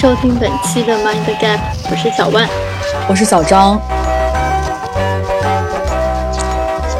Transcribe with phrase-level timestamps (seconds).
[0.00, 1.60] 收听本期的 Mind Gap，
[1.90, 2.48] 我是小万，
[3.06, 3.78] 我是小张。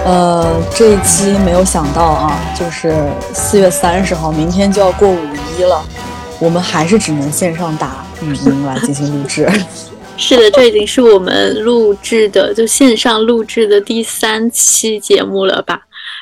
[0.04, 2.94] 呃，这一期没有想到啊，就是
[3.32, 5.18] 四月三十号，明天就要过五
[5.58, 5.82] 一了，
[6.38, 9.50] 我们还是只能线上打语音来进行录制。
[10.18, 15.80] 是的，这已经是我们录制的就线上录制的第三期节目了吧？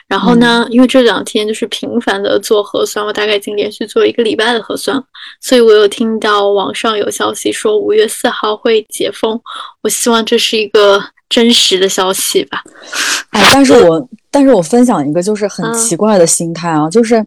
[0.09, 4.99] 然后呢，因为这两天就是频繁的做核酸，我大概已经连续做一个礼拜的核酸，
[5.43, 9.39] 所以我有听到网上有消息说五月四号会解封，
[9.83, 12.63] 我希望这是一个真实的消息吧。
[13.31, 17.23] 哎，但是我但是我分享一个就是很奇怪的心态啊，就是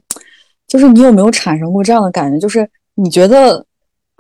[0.68, 2.40] 就是你有没有产生过这样的感觉？
[2.40, 3.64] 就是你觉得，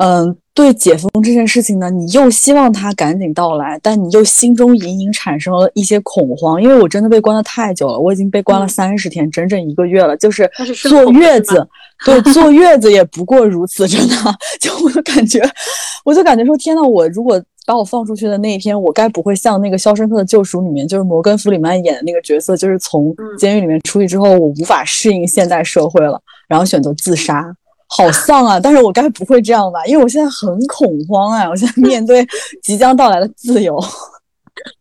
[0.03, 0.37] 嗯。
[0.53, 10.15] 对解封这件事情呢，你又希望它赶紧到来，但你又心中隐隐产生了一些恐慌，因为我真的被关的太久了，我已经被关了三十天，整整一个月了。
[10.17, 10.47] 就是
[10.89, 11.65] 坐月子，
[12.05, 14.15] 对，坐月子也不过如此，真的。
[14.59, 15.41] 就我就感觉，
[16.03, 27.55] 我就感觉说，天呐，我如果把我放出去的那一天，我该不会像那个《肖申克的救赎》里面，就是摩根弗里曼演的那个角色，就是从监狱里面出去之后，我无法适应现代社会了，然后选择自杀。
[27.93, 28.59] 好丧啊！
[28.59, 29.85] 但是我该不会这样吧？
[29.85, 31.49] 因为我现在很恐慌啊！
[31.49, 32.25] 我现在面对
[32.63, 33.77] 即将到来的自由。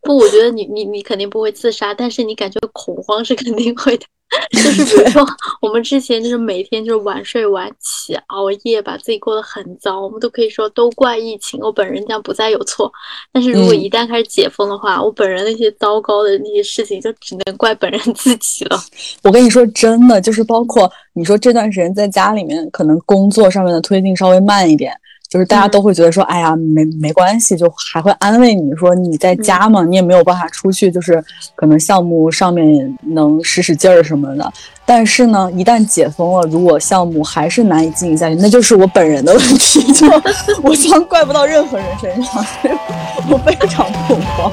[0.01, 4.05] 不，我觉得你你你肯定不会自杀，但是你感觉恐慌是肯定会的。
[4.51, 5.25] 就是比如说，
[5.61, 12.91] 我们之前就是每天就是晚睡晚起，熬夜，把自己过得很糟，我们都可以说都怪疫情，我本人将不再有错。
[13.31, 18.79] 但是如果一旦开始解封的话，我本人那些糟糕的那些事情就只能怪本人 自己了。
[19.23, 24.93] 我跟你说真的，就是包括你说这段时间在家里面，可能工作上面的推进稍微慢一点。
[25.31, 31.23] 就是大家都会觉得说，哎呀，没没关系，就还会安慰你说你在家嘛，你也没有办法出去，就是
[31.55, 34.51] 可能项目上面能使使劲儿什么的。
[34.85, 40.05] 但是呢，一旦解封了，如果项目还是难以进行下去，那就是我本人的问题，就
[40.61, 42.45] 我将怪不到任何人身上，
[43.31, 44.51] 我非常恐慌。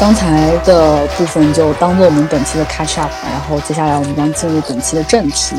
[0.00, 5.56] 刚才的部分就当做我们本期的 catch up，然后接下来我们将进入本期的正题。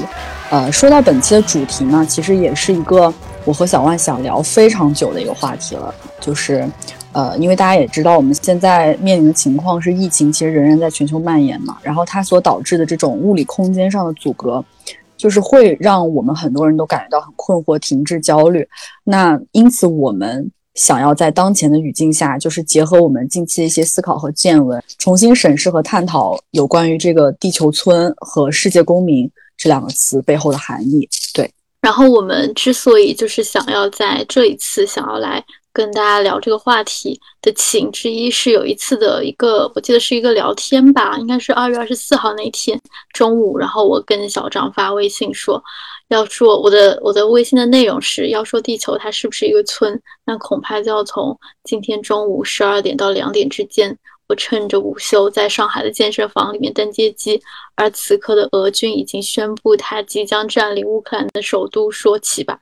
[0.50, 3.14] 呃，说到本期的主题呢，其实也是一个
[3.44, 6.66] 我和小万想聊非常久的一个话题了，就是
[7.12, 14.64] 呃，因为大家也知道我们现在面临的情况是疫情其实仍然在全球蔓延嘛，然后它所导致的这种物理空间上的阻隔，
[15.18, 18.66] 就是会让我们很多人都感觉到很困惑、停滞、焦虑。
[19.04, 20.50] 那因此我们。
[20.79, 31.06] 想要在当前的语境下，就是结合我们近期的一些思考和见闻，重新审视和探讨有关于这个“地球村”和“世界公民”这两个词背后的含义。
[31.34, 31.51] 对，
[31.81, 42.79] 然后我们之所以就是想要在这一次想要来跟大家聊这个话题的起因之一，是有一次的一个，我记得是一个聊天吧，应该是二月二十四号那天
[43.11, 45.61] 中午，然后我跟小张发微信说。
[46.09, 53.96] 要说我的我的微信的内容是要说地球它是不是一个村，那恐怕就要从今天中午十二点到两点之间，
[54.28, 57.40] 我趁着午休在上海的健身房里面登阶机，
[57.75, 62.59] 而此刻的俄军已经宣布他即将占领乌克兰的首都说起吧。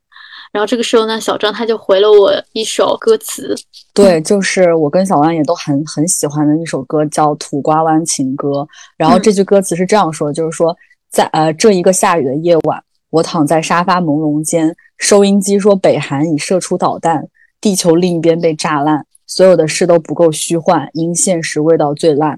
[0.52, 3.56] 然后这个时候呢，小张他就回了我一首歌词，
[3.94, 8.50] 对，就是我跟小万也都很很喜欢的一首歌，叫《土瓜湾情歌》。
[8.98, 10.76] 然后这句歌词是这样说，就是说
[11.10, 12.84] 在呃这一个下雨的夜晚。
[13.10, 17.28] 我躺在沙发朦胧间，收音机说北韩已射出导弹，
[17.62, 22.38] 地球另一边被炸烂，所有的事都不够虚幻，因现实味道最烂。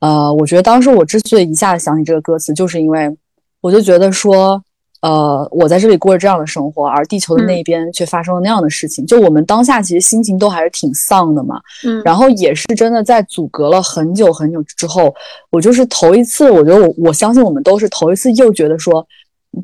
[0.00, 3.16] 呃，我觉得当时我之所以一下子想起这个歌词，就是因为
[3.60, 4.60] 我就觉得说，
[5.02, 9.06] 呃，我在这里过着这样的生活，而地球的那边却发生了那样的事情。
[9.06, 11.60] 就我们当下其实心情都还是挺丧的嘛。
[11.86, 12.02] 嗯。
[12.04, 15.14] 然后也是真的在阻隔了很久很久之后，
[15.50, 19.06] 我就是头一次，我觉得我我相信我们都是头一次又觉得说。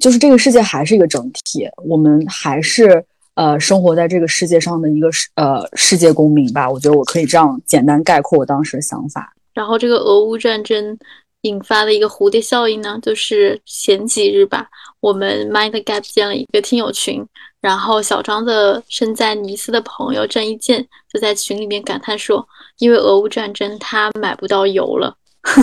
[0.00, 3.04] 就是这个世界还是一个整体，我们还是
[3.34, 6.68] 呃生活在这个世界上的一个世呃世界公民吧。
[6.68, 9.32] 我觉得我可以这样简单概括我当时的想法。
[9.52, 10.98] 然后这个俄乌战争
[11.42, 14.66] 引发的一个蝴蝶效应呢，就是前几日吧，
[15.00, 17.24] 我们 Mind Gap 建了一个听友群，
[17.60, 22.44] 然后小张的身在尼斯的朋友郑一健就在群里面感叹说，
[22.78, 25.14] 因为俄乌战争他买不到油了。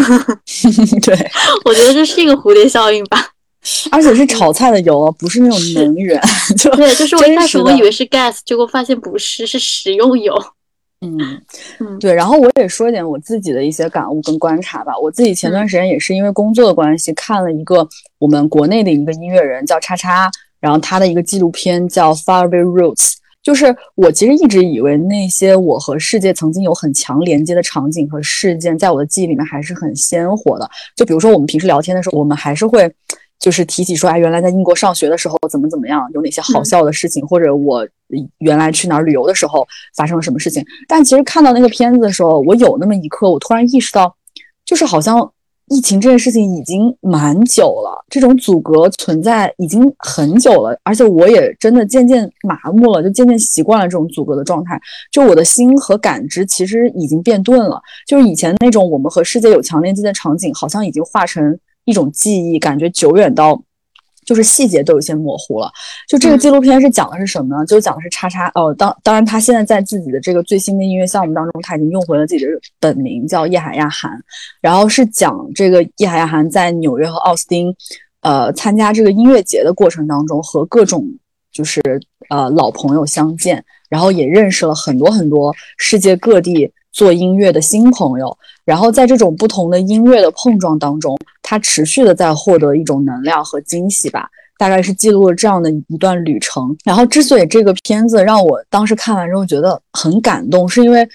[1.03, 1.31] 对，
[1.65, 3.31] 我觉得这是一个蝴蝶效应吧。
[3.91, 6.19] 而且是炒菜的油啊，不是那种能源。
[6.75, 10.33] 对，就是我一开始我以为是 gas，结果发现不是，是食用油。
[11.01, 11.17] 嗯
[11.79, 12.13] 嗯，对。
[12.13, 14.97] 然后我也说一点我自己的一些感悟跟观察吧。
[14.97, 17.87] 我自己前段时间也是因为工作的关系，看了一个
[18.19, 20.29] 我们国内的一个音乐人叫叉叉，
[20.59, 22.95] 然后他的一个纪录片叫《Far Away Roots》。
[23.41, 30.69] 就是我其实一直以为那些我和世界曾经有很强连接的场景和事件，在我的记忆里面还是很鲜活的。
[30.95, 32.93] 就比如说我们平时聊天的时候，我们还是会
[33.41, 37.85] 就是提起说，哎，原来在英国上学的时候怎么怎么样，有哪些好笑的事情，或者我
[38.37, 39.67] 原来去哪儿旅游的时候
[39.97, 40.63] 发生了什么事情。
[40.87, 44.15] 但其实看到那个片子的时候，我有那么一刻，我突然意识到，
[44.63, 45.31] 就是好像。
[45.73, 54.77] 疫情这件事情已经蛮久了，这种阻隔存在已经很久了，而且我也真的渐渐麻木了，就渐渐习惯了这种阻隔的状态。
[55.13, 63.61] 就我的心和感知其实已经变钝了，就是以前那种我们和世界有强连接的场景，好像已经化成一种记忆，感觉久远到。
[64.23, 65.69] 就是细节都有些模糊了。
[66.07, 67.65] 就这个纪录片是讲的是什么呢？
[67.65, 74.11] 就讲的是叉叉哦，当当然他现在在自己的这个最新的音乐项目当中，他已经用回了自己的本名叫叶海亚涵。
[74.61, 77.75] 然后是讲这个叶海亚涵在纽约和奥斯汀，
[78.21, 81.03] 呃，参加这个音乐节的过程当中，和各种
[81.51, 81.81] 就是
[82.29, 88.37] 呃老朋友相见，然后也认识了很多很多世界各地做音乐的新朋友。
[88.63, 96.75] 然后在这种不同的音乐的碰撞当中，他持续的在获得一种能量和惊喜吧，大概是记录了这样的一段旅程。
[96.83, 101.07] 然后之所以这个片子让我当时看完之后觉得很感动，是因为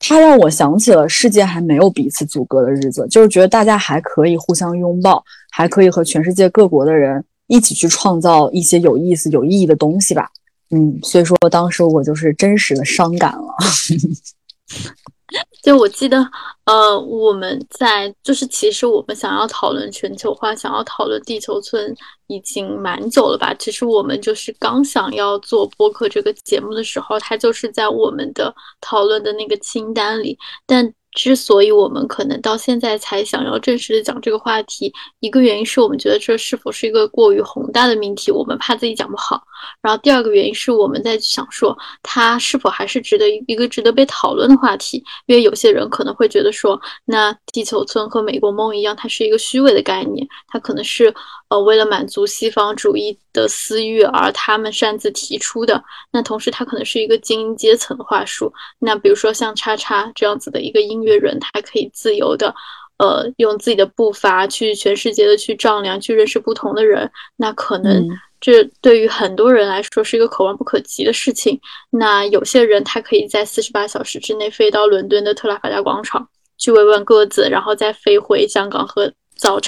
[0.00, 10.28] 它让我想起了世界还没有彼此阻隔的日子，就是觉得大家还可以互相拥抱，还可以和全世界各国的人一起去创造一些有意思、有意义的东西吧。
[10.70, 13.54] 嗯，所以说当时我就是真实的伤感了。
[15.62, 16.18] 就我记得，
[16.64, 21.94] 呃，我们在就是其实我们想要讨论全球化，想要讨论地球村
[22.26, 23.54] 已经蛮久了吧？
[23.58, 30.92] 其实我们就是刚想要做播客这个节目的时候，它就是在我们的讨论的那个清单里，但。
[31.14, 34.90] 之所以我们可能到现在才想要正式的讲这个话题，
[35.20, 39.42] 一个原因是我们觉得这是否是一个过于宏大的命题，我们怕自己讲不好。
[39.80, 45.02] 然后第二个原因是我们在想说，它是否还是值得一一个值得被讨论的话题？
[45.26, 51.14] 因为有些人可能会觉得说，那地球村和美国梦一样，它是一个虚伪的概念，它可能是。
[51.48, 58.50] 呃，为了满足西方主义的私欲而他们擅自提出的，那同时它可能是一个精英阶层的话术。
[58.78, 62.54] 那比如说像叉叉这样子的一个音乐人，他可以自由的，
[62.96, 67.10] 呃，用自己的步伐去全世界的去丈量，去认识不同的人。
[67.36, 68.02] 那可能
[68.42, 71.58] 这对于很多人来说是一个可望不可及的事情。
[71.88, 76.28] 那有些人他可以在四十八小时之内飞到伦敦的特拉法加广场
[76.58, 79.10] 去慰问鸽子，然后再飞回香港和。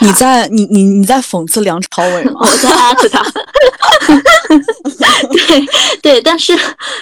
[0.00, 2.40] 你在你你你在讽刺梁朝伟吗？
[2.42, 3.24] 我在艾特他。
[5.30, 5.66] 对
[6.02, 6.52] 对，但是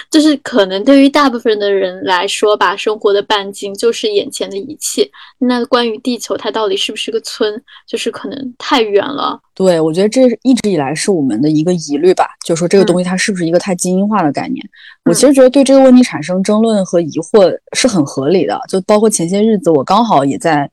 [0.09, 5.07] 就是可能对于大部分的人来说吧，生活的半径就是眼前的一切。
[5.39, 9.39] 那关于地球，它到底是不是个村，就是可能太远了。
[9.53, 14.65] 对，我觉得这一直以来是我们的一个疑虑吧，就说这个东西它是不是一个太精英化的概念？
[15.05, 18.59] 我其实觉得对这个问题产生争论和疑惑是很合理的。
[18.69, 20.69] 就包括前些日子，我刚好也在。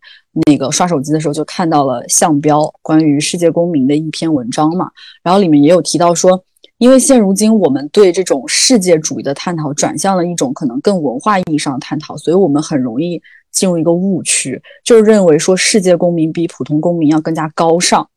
[0.46, 4.88] 那个刷手机的时候就看到了项标关于世界公民的一篇文章嘛，
[5.22, 6.40] 然后里面也有提到说，
[6.78, 18.08] 因为现如今我们对这种世界主义的探讨转向了一种可能更文化意义上的探讨，所以我们很容易进入一个误区，就是认为说世界公民比普通公民要更加高尚。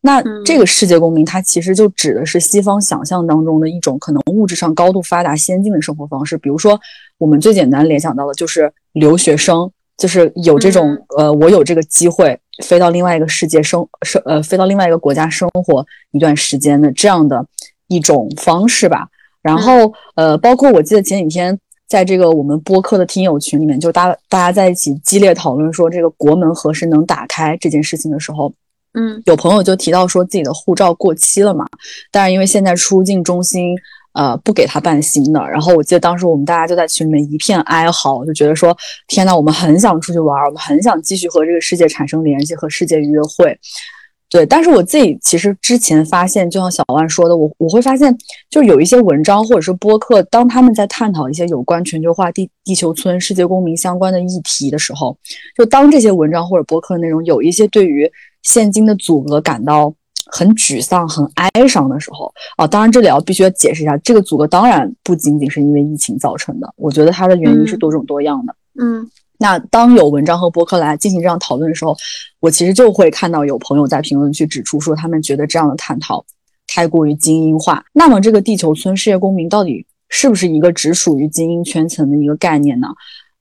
[0.00, 6.78] 那这个世界公民，它其实就指的是西方想象当中的一种可能物质上高度发达、先进的生活方式，比如说
[7.18, 9.68] 我们最简单联想到的就是留学生。
[9.96, 17.44] 就是有这种呃，我有这个机会飞到另外一个世界生生呃，飞到另外一个国家生活一段时间的这样的
[17.88, 19.08] 一种方式吧。
[19.42, 28.52] 然后呃，包括我记得前几天在这个我们播客的听友群里面，就大大家在一起激烈讨论说这个国门何时能打开这件事情的时候，
[28.94, 31.66] 嗯，有朋友就提到说自己的护照过期了嘛，
[32.10, 33.76] 但是因为现在出境中心。
[34.16, 35.38] 呃，不给他办新的。
[35.46, 38.74] 然后我记得当时我们大家就在群里面一片哀嚎，就觉得说，
[39.08, 43.54] 天呐，我们很想出去玩，我们很想继续和这个世界产生联系，和世界约会。
[44.30, 48.16] 对，但是我自己其实之前发现，就像小万说的，我我会发现，
[48.48, 55.14] 就有一些文章或者是播客，当他们在探讨一些有关全球化、地地球村、世界公民相关的议题的时候，
[55.54, 58.10] 就当这些文章或者播客内容有一些对于
[58.42, 59.94] 现今的阻隔感到。
[60.32, 68.54] 很沮丧、很哀伤的时候啊，当然这里要必须要解释一下，这个阻隔当然不仅仅是因为疫情造成的，我觉得它的原因是多种多样的。
[68.78, 71.96] 嗯，那当有文章和博客来进行这样讨论的时候，
[72.40, 76.24] 我其实就会看到有朋友在评论区指出说，他们觉得这样的探讨
[76.66, 77.84] 太过于精英化。
[77.92, 82.88] 那么，这个地球村世界公民到底是不是一个只属于精英圈层的一个概念呢？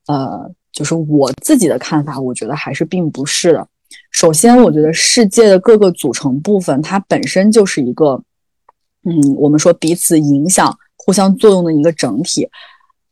[0.07, 3.67] 呃，就是我自己的看法，我觉得还是并不是的。
[4.15, 8.24] 首先，我觉得世界的各个组成部分，它本身就是一个，
[9.03, 12.48] 嗯，我们说彼此影响、互相作用的一个整体。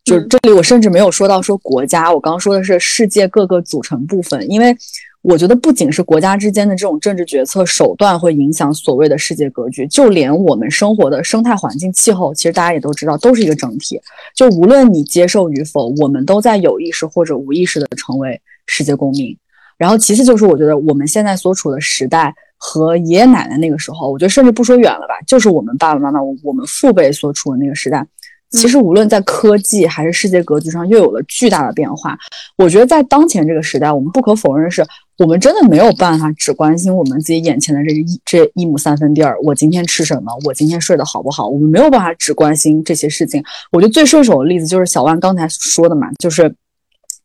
[0.05, 4.73] 就是这里，我甚至没有说到说国家，我刚刚说的是世界各个组成部分，因为
[5.21, 13.99] 我觉得不仅是国家之间的这种政治决策手段会影响所谓的世界格局，就连我们生活的生态环境、气候，其实大家也都知道，都是一个整体。
[14.33, 19.37] 就无论你接受与否，我们都在有意识或者无意识的成为世界公民。
[19.77, 28.05] 然后其次就是，我觉得我们现在所处的时代和爷爷奶奶那个时候，我觉得甚至不说远了吧，就是我们爸爸妈妈、我们父辈所处的那个时代。
[28.51, 32.15] 其实无论在科技还是世界格局上，又有了巨大的变化。
[32.55, 34.85] 我觉得在当前这个时代，我们不可否认的是，
[35.17, 39.35] 我们真的没有办法只关心我们自己眼前的这一这一亩三分地儿。
[39.41, 40.31] 我今天吃什么？
[40.45, 41.47] 我今天睡得好不好？
[41.47, 43.43] 我们没有办法只关心这些事情。
[43.71, 46.55] 我觉得最顺手的例子就是小万刚才说的嘛，就是。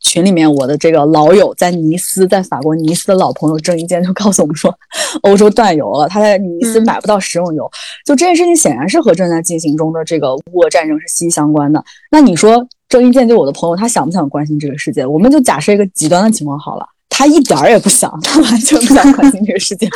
[0.09, 4.75] 群里面，我的这个老友在尼斯，在法国尼斯的老朋友郑一健就告诉我们说，
[5.21, 7.71] 欧洲断油了，他在尼斯买不到食用油。
[8.07, 11.85] 就这件事情显然是和正在进行中的这个乌俄战争是息息相关的。
[12.11, 15.05] 那你说郑一坚就我的朋友，他想不想关心这个世界？
[15.05, 19.87] 我们就假设一个极端的情况好了，他一点儿也不想，他完全不想关心这个世界，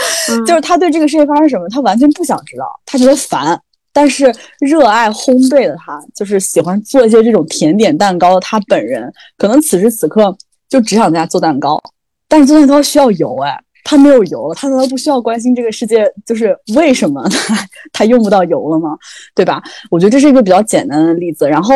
[0.46, 3.58] 就是他对这个世界发生什么，他完全不想知道，他觉得烦。
[3.92, 10.34] 但是热爱烘焙的他，就是喜欢做一些这种甜点蛋糕的他本人，可能此时此刻
[10.68, 11.78] 就只想在家做蛋糕。
[12.26, 18.96] 但是做蛋糕需要油，哎，他没有油了，他难道不需要关心这个世界就是为什么 他他用不到油了吗？
[19.34, 19.62] 对吧？
[19.90, 21.46] 我觉得这是一个比较简单的例子。
[21.46, 21.74] 然后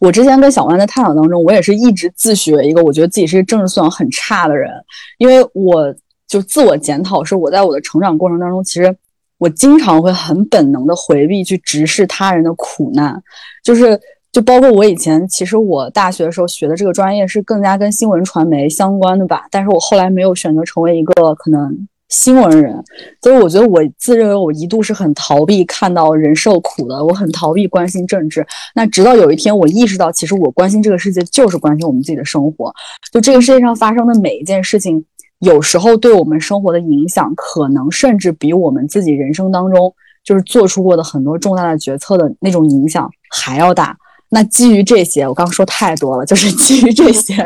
[0.00, 4.72] 我之前跟小万在探讨当中，我也是一直自诩一个我觉得自己是一个政治素养很差的人，
[5.18, 5.94] 因为我
[6.26, 8.92] 就自我检讨是我在我的成长过程当中其实。
[9.42, 13.20] 我经常会很本能的回避去直视他人的苦难，
[13.64, 21.76] 就是就包括我以前，其实我大学的时候学的这个专业是更加跟新闻传媒相关的吧，但是我后来没有选择成为一个可能
[22.08, 22.84] 新闻人，
[23.20, 28.46] 所以我觉得我自认为我一度是很逃避看到人受苦的，我很逃避关心政治。
[28.76, 32.72] 那直到有一天我意识到，其实我关心这个世界就是关心我们自己的生活，
[33.12, 35.04] 就这个世界上发生的每一件事情。
[35.42, 43.96] 有时候对我们生活的影响，可能甚至比我们自己人生当中就是做出过的很多重大的决策的那种影响还要大。
[44.28, 47.44] 那基于这些，我刚刚说太多了，就是基于这些，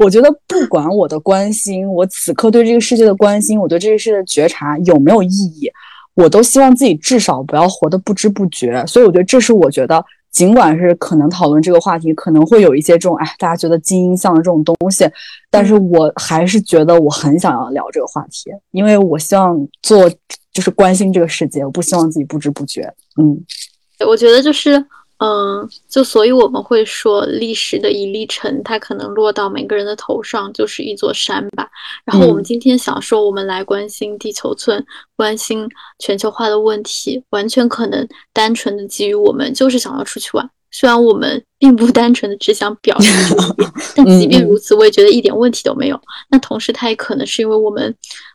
[0.00, 5.70] 我觉得不管我的关心，我此刻对这个世界的关心，我对这个世界的觉察有没有意义，
[6.14, 8.84] 我都希望自己至少不要活得不知不觉。
[8.86, 10.04] 所以我觉得这是我觉得。
[10.30, 15.08] 尽管是可能讨论这个话题，可能会有一些这种哎，大家觉得精英像的这种东西，
[15.50, 20.10] 但是我还是觉得我很想要聊这个话题，因为我希望做
[20.52, 22.82] 就是关心这个世界，我不希望自己不知不觉。
[23.20, 23.38] 嗯，
[24.06, 24.84] 我觉得就是。
[25.18, 31.68] 嗯，就所以我们会说，历史的一粒尘，它可能落到每个人的头上就是一座山吧。
[32.04, 34.84] 然后我们今天想说，我们来关心地球村，
[35.16, 40.50] 关心全球化的问题，完全可能单纯的基于我们就是想要出去玩。
[40.70, 46.00] 虽然我们并不单纯的只想表 达这一点，但即便如此，我也觉得一点问题都没有。
[46.30, 47.92] 那同时，它也可能是因为我们，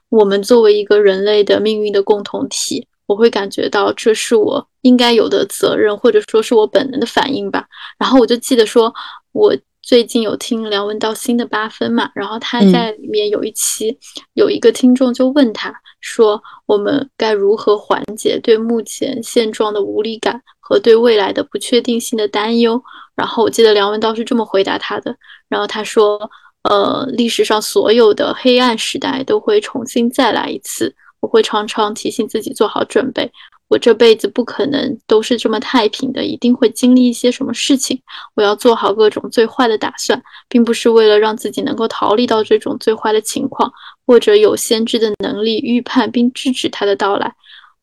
[0.10, 2.86] 我们作为一个人类的命运的共同体。
[3.06, 7.66] 我会感觉到这是我应该有的责任，或者说是我本能的反应吧。
[7.98, 8.94] 然后我就记得说，
[9.32, 13.98] 我最近有听梁文道新的八分嘛，然后他在里面有一期，
[14.34, 22.82] 有一个听众就问他说，我们该如何缓解对目前现状的无力感和对未来的不确定性的担忧？
[23.16, 25.14] 然后我记得梁文道是这么回答他的，
[25.50, 26.32] 然后他说，
[26.64, 30.96] 呃，历史上所有的黑暗时代都会重新再来一次。
[31.24, 33.32] 我会常常提醒自己做好准备，
[33.70, 37.98] 我这辈子不可能都是这么太平的，一定会经历一些什么事情。
[38.36, 43.72] 我要做好各种最坏的打算，并不是为了让自己能够逃离到这种最坏的情况，
[44.06, 47.34] 或者有先知的能力预判并制止它的到来，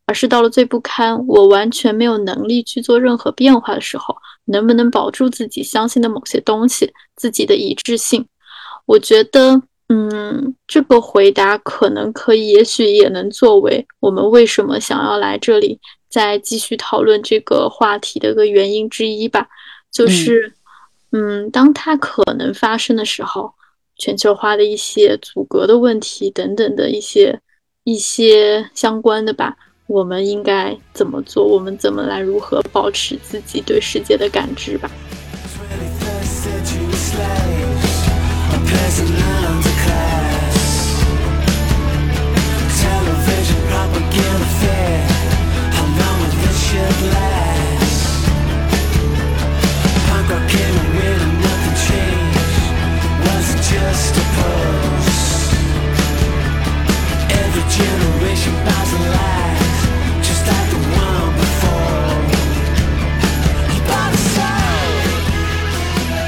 [0.05, 8.27] 而是到了最不堪，我完全没有能力去做任何变化的时候，能不能保住自己相信的某些东西，自己的一致性？
[8.85, 9.63] 我觉得。
[9.93, 19.49] 嗯，这个回答可能可以，也许也能作为我们为什么想要来这里再继续讨论这个话题的一个原因之一吧。
[19.91, 20.55] 就是，
[21.11, 23.53] 嗯，当它可能发生的时候，
[23.99, 27.41] 全球化的一些阻隔的问题等等的一些
[27.83, 29.57] 一些相关的吧，
[29.89, 31.45] 我们应该怎么做？
[31.45, 34.89] 我们怎么来如何保持自己对世界的感知吧？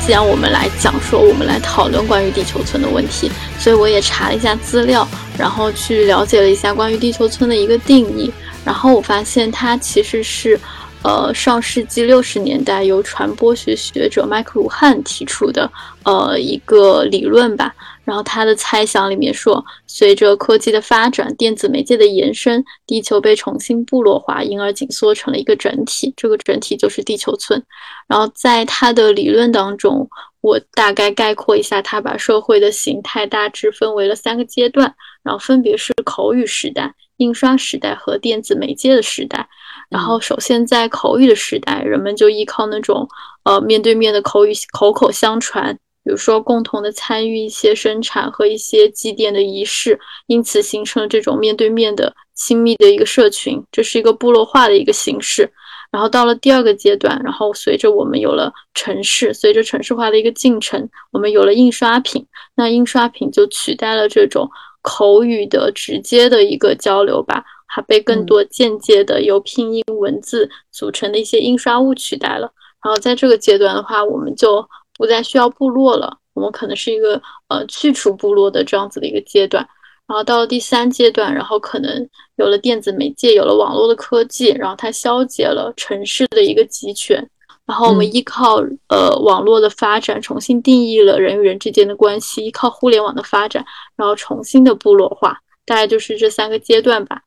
[0.04, 5.06] 既然我们来讲说，我们来讨论关于地球村的问题，所以我也查了一下资料，
[5.38, 8.30] 然后去了解了一下关于地球村的一个定义，
[8.64, 10.58] 然后我发现它其实是，
[11.02, 15.70] 呃，上世纪六十年代由传播学学者麦克卢汉提出的，
[16.02, 17.72] 呃，一个理论吧。
[18.12, 26.12] 然后他的猜想里面说，随着科技的发展，电子媒介的延伸，地球被重新部落化，因而紧缩成了一个整体。
[26.14, 27.64] 这个整体就是地球村。
[28.06, 30.06] 然后在他的理论当中，
[30.42, 39.48] 我大概概括一下，他把社会的形态大致分为了三个阶段，然后分别是口语时代、印刷时代和电子媒介的时代。
[39.88, 43.08] 然后首先在口语的时代，人们就依靠那种
[43.44, 45.78] 呃面对面的口语口口相传。
[46.04, 55.48] 比如说，共同的参与一些生产和一些祭奠的仪式，因此形成了这种面对面的亲密的一个社群，这是一个部落化的一个形式。
[55.92, 72.52] 然后到了第二个阶段，然后随着我们有了城市，随着城市化的一个进程，我们有了印刷品，那印刷品就取代了这种口语的直接的一个交流吧，还被更多间接的由拼音文字组成的一些印刷物取代了。
[72.82, 74.68] 然后在这个阶段的话，我们就。
[75.02, 79.66] 不再需要部落了，我们可能是一个呃去除部落的这样子的一个阶段，
[80.06, 87.28] 然后到了第三阶段，然后可能有了电子媒介，有了网络的科技，然后它消解了城市的一个集权，
[87.66, 93.64] 然后我们依靠呃网络的发展，重新定义了人与人之间的关系，依靠互联网的发展，
[93.96, 97.22] 然后重新的部落化，大概就是这三个阶段吧。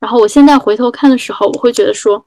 [0.00, 2.24] 然后我现在回头看的时候，我会觉得说，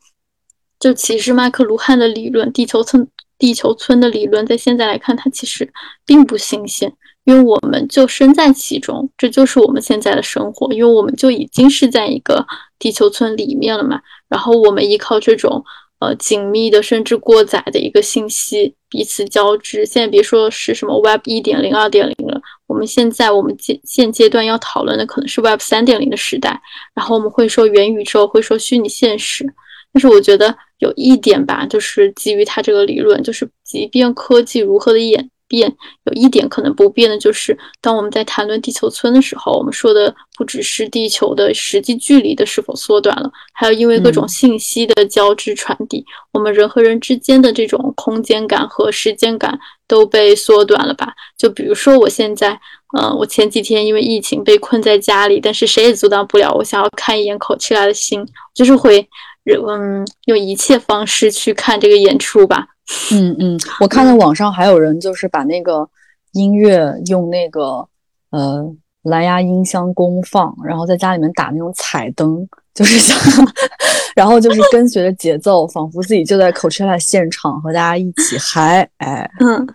[0.80, 3.08] 就其实麦克卢汉的理论，地球村。
[3.42, 5.68] 地球村的理论在现在来看，它其实
[6.06, 12.46] 并不新鲜，因为我们就身在其中，这就是我们现在的生活，因为我们就已经是在一个
[12.78, 14.00] 地球村里面了嘛。
[14.30, 15.66] 然后我们依靠这种
[15.98, 19.88] 呃紧密的甚至过载的一个信息彼此交织。
[19.88, 26.62] 现在别说是什么 Web 一点零、二点零了，我们现在我们现现阶段要讨论的可能是 Web 三点零的时代。
[26.94, 29.52] 然后我们会说元宇宙，会说虚拟现实。
[29.94, 35.76] 但是我觉得有一点吧，就是基于他这个理论，就是即便科技如何的演变，
[36.06, 51.12] 有一点可能不变的就是，当我们在谈论地球村的时候，我们说的不只是地球的实际距离的是否缩短了，还有因为各种信息的交织传递，我们人和人之间的这种空间感和时间感都被缩短了吧？
[51.38, 52.58] 就比如说我现在，
[52.98, 58.26] 嗯，我前几天因为疫情被困在家里，但是谁也阻挡不了我想要看一眼口气来的心，
[58.56, 59.06] 就是会。
[59.46, 62.68] 嗯，用一切方式去看这个演出吧。
[63.12, 65.88] 嗯嗯，我看到网上还有人就是把那个
[66.34, 67.88] 音乐用那个
[68.32, 68.64] 呃
[69.04, 73.18] 蓝牙音箱功放，然后在家里面打那种彩灯，就是想，
[74.16, 78.88] 然后就是跟随着节奏，仿佛自己就在 Coachella 现场和大家一起嗨。
[78.98, 79.68] 哎，嗯，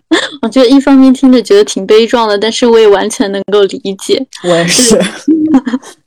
[0.43, 4.25] 我觉得一方面听着觉得挺悲壮的，但是我也完全能够理解。
[4.45, 4.97] 我也是。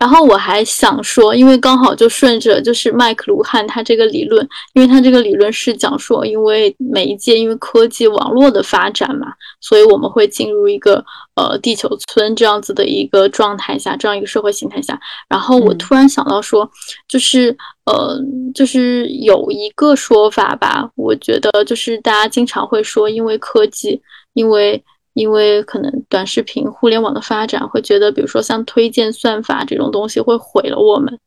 [0.00, 9.26] 然后我还想说，因为刚好就顺着就是麦克卢汉他这个理论，因为他这个理论是讲说，因为每一届，因为科技网络的发展嘛，
[9.60, 14.98] 所以我们会进入一个呃地球村这样子的一个状态下，这样一个社会形态下。
[15.28, 16.66] 然后我突然想到说，
[17.06, 18.18] 就是呃，
[18.54, 24.00] 就是有一个说法吧，我觉得就是大家经常会说，因为科技，
[24.32, 24.82] 因为。
[25.20, 31.18] 因为可能短视频、互联网的发展，会觉得，比如说像推荐算法这种东西会毁了我们，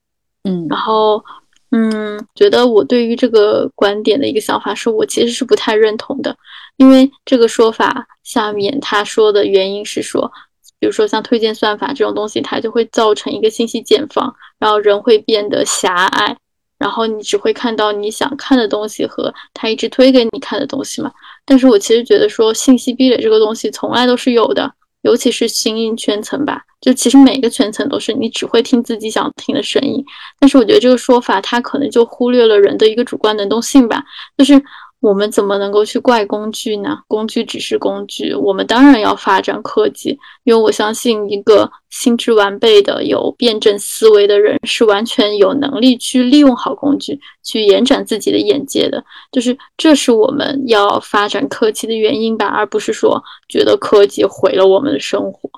[0.45, 1.23] 嗯，然后，
[1.69, 6.35] 嗯，觉得我对于这个观点的一个想法是，我其实是不太认同的，
[6.77, 10.31] 因为这个说法下面他说的原因是说，
[10.79, 16.35] 比如说像推荐算法这种东西，它就会造成一个信息茧房，然后人会变得狭隘。
[16.79, 21.09] 然后你只会看到你想看的东西和他一直推给你看的东西嘛？
[21.45, 26.61] 但是我其实觉得说信息壁垒这个东西从来都是有的，尤其是新音圈层吧。
[26.79, 30.03] 就其实每个圈层都是你只会听自己想听的声音。
[30.39, 34.03] 但是我觉得这个说法它可能就忽略了人的一个主观能动性吧，
[34.37, 34.61] 就是。
[35.03, 36.97] 我们怎么能够去怪工具呢？
[37.09, 49.03] 工具只是工具，我们当然要发展科技，因为我相信一个心智完备的、有辩证思维的人是完全有能力去利用好工具，去延展自己的眼界的。
[49.29, 55.49] 就是这是我们要发展科技的原因吧，而不是说觉得科技毁了我们的生活。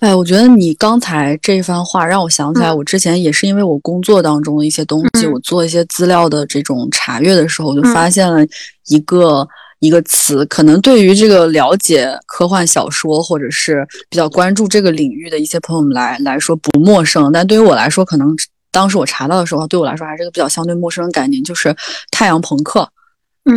[0.00, 8.44] 哎，我觉得你刚才这番话让我想起来，我之前也是因为我工作当中的一些东西，我做一些资料的这种查阅的时候，我就发现了
[8.88, 9.46] 一个
[9.80, 18.34] 一个词，可能对于这个了解科幻小说或者是比较关注这个领域的一些朋友们来来说不陌生，但对于我来说，可能
[18.70, 21.74] 当时我查到的时候，对我来说还是个比较相对陌生的概念，就是
[22.10, 22.88] 太阳朋克。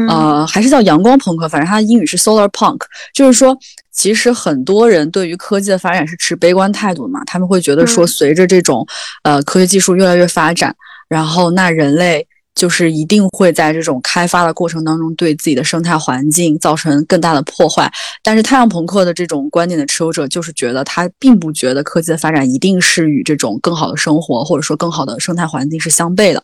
[0.09, 2.79] 呃，还是叫阳光朋克，反正它的英语是 solar punk，
[3.13, 3.57] 就是说，
[3.91, 8.85] 其实很多人对于科技的发展是持悲观态度的嘛，他们会觉得说，随着这种
[9.23, 10.75] 呃科学技术越来越发展，
[11.07, 12.27] 然后那人类。
[12.57, 17.89] 就是一定会在这种开发的过程当中，对自己的生态环境造成更大的破坏。
[18.23, 26.43] 但是太阳朋克的这种观点的持有者，就是觉得他并不觉得科技的发展一定是与这种更好的生活或者说更好的生态环境是相悖的。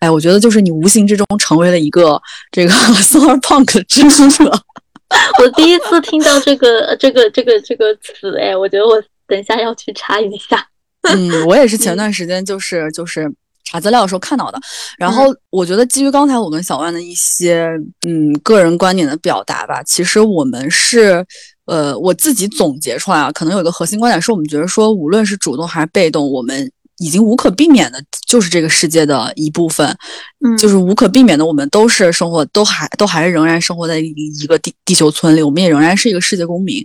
[0.00, 2.20] 哎，我觉得就是你无形之中成为了一个
[2.50, 2.70] 这个
[3.00, 4.44] solar punk 支持者。
[5.38, 10.66] 我第一次听到这个这个这个这个词，哎，我觉得我等一下要去查一下。
[11.02, 13.32] 嗯，我也是前段时间就是就是。
[13.72, 14.60] 查资料的时候看到的，
[14.98, 17.66] 然后我觉得基于刚才我跟小万的一些
[18.06, 21.24] 嗯个人观点的表达吧，其实我们是
[21.64, 29.96] 呃我自己总结出来啊，可能有一个核心观点是我们觉得说，无论是主动还是被动，我们已经无可避免的就是这个世界的一部分，
[30.44, 36.84] 嗯，就是无可避免的，我们都是生活都还都还是仍然生活在一个地地球村里，我们也仍然是一个世界公民，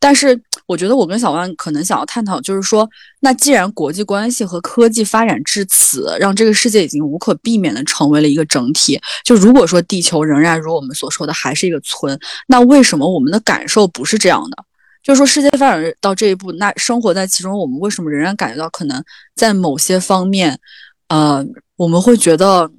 [0.00, 0.42] 但是。
[0.66, 2.88] 我觉得我跟小万可能想要探讨，就是说，
[3.20, 14.64] 那既然国际关系和科技发展至此，让这个世界已经无可避免的成为了一个整体，就如果说地球仍然如我们所说的还是一个村，那为什么我们的感受不是这样的？
[15.02, 19.04] 就是说，世界发展到这一步，那生活在其中，我们为什么仍然感觉到可能
[19.36, 20.58] 在某些方面，
[21.08, 21.44] 呃，
[21.76, 22.70] 我们会觉得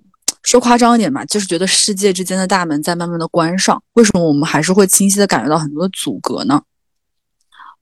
[0.41, 6.59] 说夸张一点吧，就是觉得世界之间的大门在慢慢的关上，为什么我们还是会清晰的感觉到很多的阻隔呢？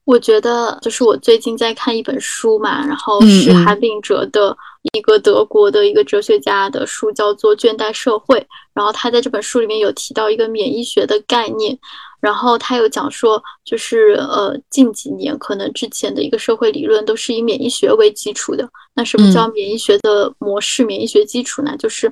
[0.04, 4.56] 我觉得就是我最近在看一本书嘛，然后是韩炳哲的
[4.92, 8.38] 一个德国的一个哲学家的书，叫做《倦怠社会》。
[8.74, 11.78] 然后他在这本书里面有提到一个免疫学的概念。
[12.24, 18.66] 然后他有讲说，就是呃，近几年可能之前的一个社会理论都是以免疫学为基础的。
[18.94, 20.86] 那什么叫免疫学的模式？
[20.86, 21.76] 免疫学基础呢？
[21.76, 22.10] 就是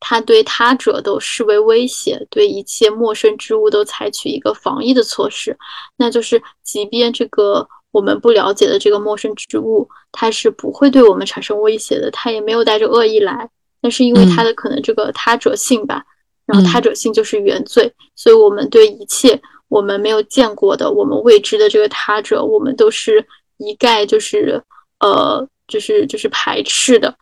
[0.00, 5.56] 他对他者都视为威胁，对一切陌生之物都采取一个防疫的措施。
[5.96, 13.48] 那就是即便这个我们不了解的这个陌生之物，它是不会对我们产生威胁的，它也没有带着恶意来。
[13.80, 16.02] 那是因为它的可能这个他者性吧。
[16.44, 19.40] 然后他者性就是原罪，所以我们对一切。
[19.72, 23.24] 我们没有见过的，我们未知的这个他者，我们都是
[23.56, 24.62] 一概就是
[25.00, 27.14] 呃，就是就是排斥的。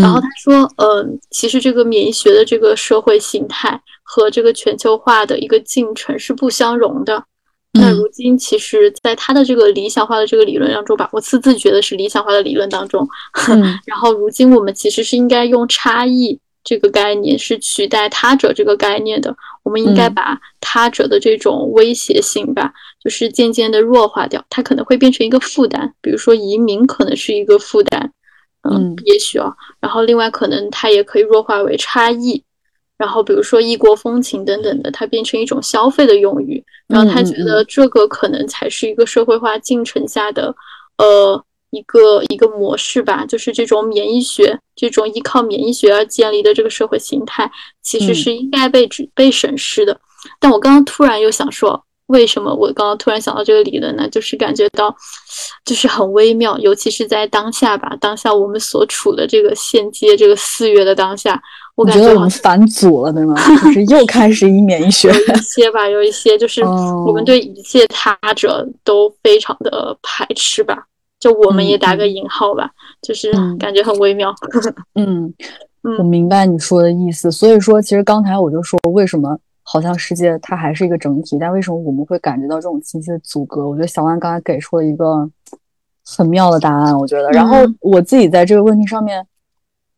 [0.00, 7.22] 然后他说，嗯，其实这个免疫学的这个社会形态和这个全球化的一个进程是不相容的。
[7.72, 13.06] 那如今，其实在他的这个理想化的这个理论当中吧，我私自觉得是理想化的理论当中。
[13.84, 16.40] 然后如今我们其实是应该用差异。
[16.64, 22.72] 这个概念是取代他者这个概念的，我们应该把他者的这种威胁性吧，
[23.02, 28.12] 就是渐渐的弱化掉，它可能会变成一个负担，比如说移民可能是一个负担，
[28.62, 32.42] 嗯，也许啊，然后另外可能它也可以弱化为差异，
[32.96, 40.54] 然后比如说异国风情等等的，它变成一种消费的用语，然后他觉得这个可能才是一个社会化进程下的，
[40.98, 41.44] 呃。
[41.72, 47.50] 一个一个模式吧，就是这种免疫学，这种依靠免疫学而建立的这个社会形态，
[47.82, 49.98] 其实是应该被指被审视的。
[50.38, 54.06] 但我刚刚突然又想说，为什么我刚刚突然想到这个理论呢？
[54.10, 54.94] 就是感觉到，
[55.64, 61.42] 就是很微妙，尤其是在当下吧，当下我们所处的这个现阶这个四月的当下，
[61.74, 63.34] 我感觉我们反祖了，对吗？
[63.64, 70.86] 就是又 开始以免疫学有一些吧，有一些就是我们对一切他者都非常的排斥吧。
[71.22, 72.68] 就我们也打个引号吧，
[73.00, 74.34] 就是感觉很微妙。
[74.98, 75.32] 嗯，
[75.96, 77.30] 我明白你说的意思。
[77.30, 83.68] 所以说，其实刚才我就说，为什么好像世界它还是一个整体，但为什么我们会感觉到这种清晰的阻隔？
[83.68, 85.30] 我觉得小万刚才给出了一个
[86.04, 86.98] 很妙的答案。
[86.98, 89.24] 我觉得，然后我自己在这个问题上面，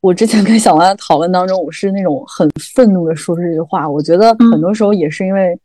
[0.02, 3.88] 我之前跟小万讨论当中，我是那种很愤怒的说出这句话。
[3.88, 5.58] 我觉得很多时候也是因为。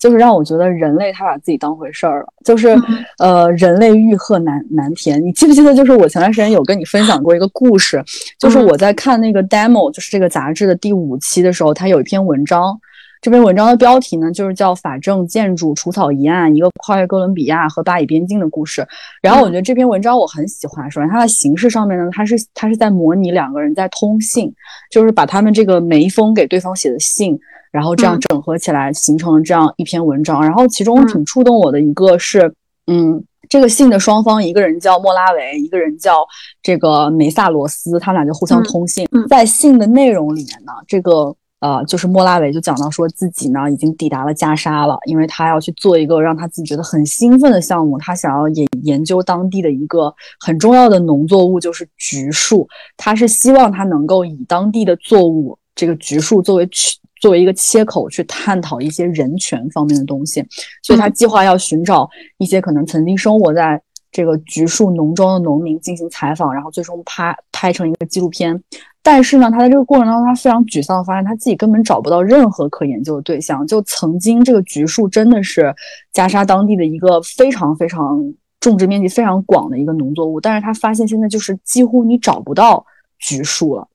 [0.00, 2.74] 就是让我觉得人类他把自己当回事儿了，就是
[3.18, 5.22] 呃，人类欲壑难难填。
[5.22, 8.02] 你记不记得，就是我前段时间有跟你分享过一个故事，
[8.38, 12.80] 就是我在看那个 demo，就是这个杂志的第五期的时候，它有一篇文章，
[13.20, 18.80] 这篇文章的标题呢就是叫《法政建筑除草一案：一个跨越哥伦比亚和巴以边境的故事》。
[19.20, 24.50] 然后我觉得这篇文章我很喜欢，首先它的形式上面呢，它是它是在模拟两个人在通信，
[24.90, 27.38] 就是把他们这个每一封给对方写的信。
[27.70, 30.42] 然后这样整合起来，形成了这样一篇文章。
[30.42, 32.52] 然后其中挺触动我的一个是，
[32.88, 36.26] 嗯，这个信的双方，一个人叫莫拉维，一个人叫
[36.62, 39.06] 这个梅萨罗斯，他们俩就互相通信。
[39.28, 52.68] 在信的内容里面呢，这个呃，就是莫拉维就讲到说自己呢已经抵达了加沙了，因为他要去做一个让他自己觉得很兴奋的项目，他想要研研究当地的一个很重要的农作物，就是橘树。
[52.96, 56.98] 他是希望他能够以当地的作物这个橘树作为取。
[57.20, 60.44] 作为一个切口去探讨一些人权方面的东西，
[60.82, 63.80] 所以他计划要寻找一些可能曾经生活在
[64.10, 68.60] 这个橘树农庄的农民进行采访，然后最终拍拍成一个纪录片。
[69.02, 73.66] 但是呢，他在这个过程当中，他非常沮丧，发现他自己根本找不到任何可研究的对象。
[73.66, 75.74] 就曾经这个橘树真的是
[76.12, 78.20] 加沙当地的一个非常非常
[78.60, 82.84] 种植面积非常广的一个农作物，但是他发现现在就是几乎你找不到
[83.18, 83.88] 橘树了。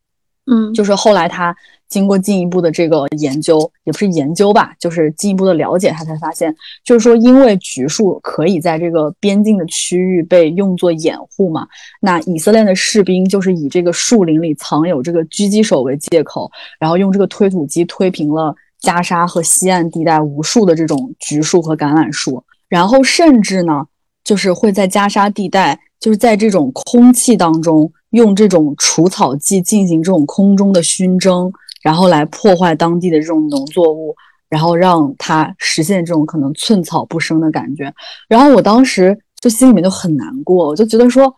[0.45, 1.55] 嗯，就是后来他
[1.88, 11.67] 经过进一步的这个研究，也不是研究吧，就是进一步的了解，他才发现，就是说，因为橘树可以在这个边境的区域被用作掩护嘛，
[11.99, 23.86] 那以色列的士兵就是以这个树林里藏有这个狙击手为借口，然后用这个推土机推平了加沙和西岸地带无数的这种橘树和橄榄树，然后甚至呢，
[24.23, 27.91] 就是会在加沙地带，就是在这种空气当中。
[28.12, 31.51] 用这种除草剂进行这种空中的熏蒸，
[31.84, 34.15] 然后来破坏当地的这种农作物，
[34.47, 37.93] 然后让它实现这种可能寸草不生的感觉。
[38.29, 41.29] 然后我当时就心里面就很难过，我就觉得说，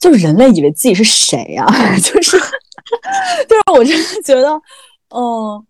[0.00, 1.66] 就是人类以为自己是谁呀？
[2.00, 2.38] 就是，
[3.46, 4.48] 就是我真的觉得，
[5.14, 5.62] 嗯。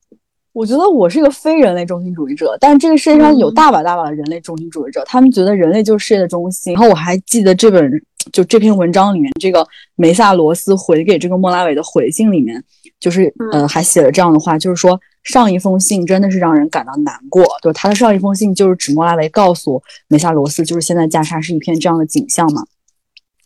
[0.52, 6.74] 我觉得我是一个非人类中心主义者，但是这个世界上有大把大把的人类中心主义者，他们觉得人类就是世界的中心。
[6.74, 7.90] 然后我还记得这本
[8.30, 12.62] 就这篇文章里面，这个梅萨罗斯回给这个莫拉维的回信里面，
[13.00, 17.44] 就是呃还写了这样的话，就是说上一封信真的是让人感到难过。
[17.62, 22.62] 就他的上一封信就是指莫拉维告诉梅萨罗斯，就是现在加沙是一片这样的景象嘛。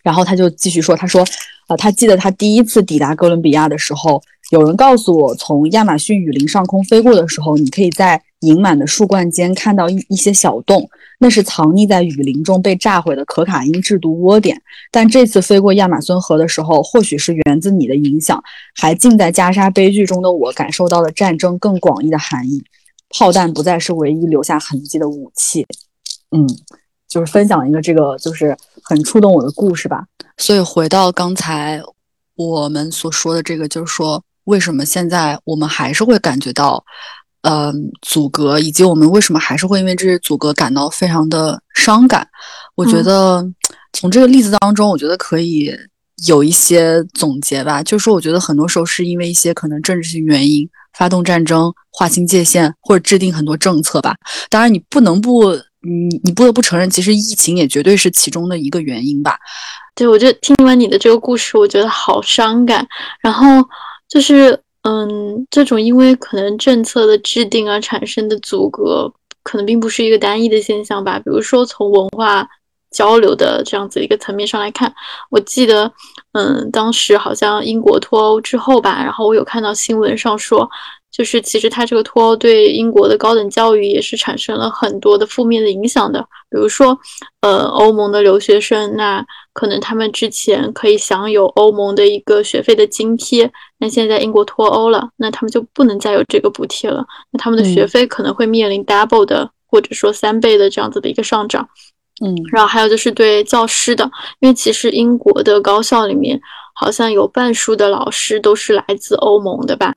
[0.02, 1.24] 然后他就继续说，他说
[1.66, 4.22] 啊，他记得他第一次抵达哥伦比亚的时候。
[4.50, 14.56] 有人告诉我，从亚马逊雨林上空飞过的时候，你可以在盈满的树冠间看到一一些小洞，那是藏匿在雨林中被炸毁的可卡因制毒窝点。
[14.92, 18.40] 但这次飞过亚马孙河的时候，或许是源自你的影响，
[18.76, 22.62] 还浸在加沙悲剧中的我感受到了战争更广义的含义。
[23.10, 25.66] 炮弹不再是唯一留下痕迹的武器。
[26.30, 26.46] 嗯，
[27.08, 30.06] 就是分享一个这个就是很触动我的故事吧。
[30.36, 31.82] 所以回到刚才
[32.36, 34.22] 我们所说的这个，就是说。
[34.46, 36.84] 为什么现在我们还是会感觉到，
[37.42, 42.26] 呃，阻隔，以及我们为什么还是会因为这些阻隔感到非常的伤感？
[42.74, 43.44] 我觉得
[43.92, 45.70] 从这个例子当中，我觉得可以
[46.26, 47.82] 有一些总结吧。
[47.82, 54.16] 就是说，我觉得很多时候是因为一些可能政治性原因发动战争、划清界限或者制定很多政策吧。
[54.48, 59.36] 当然，你不能不，你你不得不承认，其实疫情也绝对是其中的一个原因吧。
[59.94, 62.86] 对，我觉得听完你的这个故事，我觉得好伤感。
[63.20, 63.44] 然后。
[64.08, 71.18] 就是，嗯，这种因为可能政策的制定而产生的阻隔，可能并不是一个单一的现象吧。
[71.18, 72.48] 比如说，从文化
[72.90, 74.94] 交流的这样子一个层面上来看，
[75.30, 75.92] 我记得，
[76.32, 80.70] 嗯，当时好像英国脱欧之后吧，然后我有看到新闻上说。
[81.16, 86.98] 就是其实他这个脱欧对英国的高等教育也是产生了很多的负面的影响的，比如说，
[87.40, 89.24] 呃，欧盟的留学生，那
[89.54, 101.66] 可能他们之前可以享有欧盟的一个学费的津贴，那现在英国脱欧了，那他们就不能再有这个补贴了，那他们的学费可能会面临 double 的或者说三倍的这样子的一个上涨，
[102.22, 104.04] 嗯，然后还有就是对教师的，
[104.40, 106.38] 因为其实英国的高校里面
[106.74, 109.94] 好像有半数的老师都是来自欧盟的吧。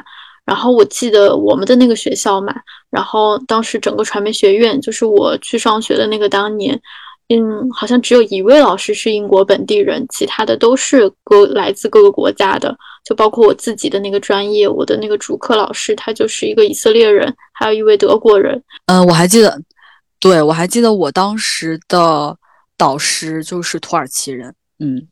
[0.49, 2.51] 然后我记得我们的那个学校嘛，
[2.89, 6.73] 然后当时整个传媒学院，就是我去上学的那个当年，
[7.27, 18.59] 嗯，好像只有一位老师是英国本地人，其他的都是各来自各个国家的，就包括我自己的那个专业，我的那个主课老师他就是一个以色列人，还有一位德国人。
[18.87, 19.61] 嗯，我还记得，
[20.19, 22.35] 对我还记得我当时的
[22.75, 24.51] 导师就是土耳其人。
[24.79, 25.07] 嗯。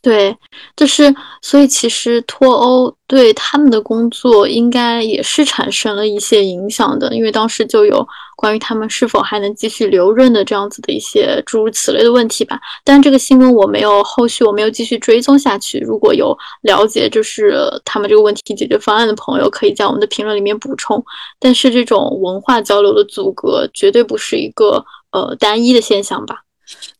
[0.00, 0.36] 对，
[0.74, 8.04] 就是，所以其实脱欧对他们的工作应该也是产生了一些影响的，因为当时就有
[8.36, 12.58] 关于他们是否还能继续留任的这样子的一些诸如此类的问题吧。
[12.84, 15.78] 但这个新闻我没有后续，我没有继续追踪下去。
[15.78, 21.04] 如果有了解就是他们这个问题解决方案的朋友，可以在我们的评论里面补充。
[21.38, 26.42] 但是这种文化交流的阻隔绝对不是一个呃单一的现象吧。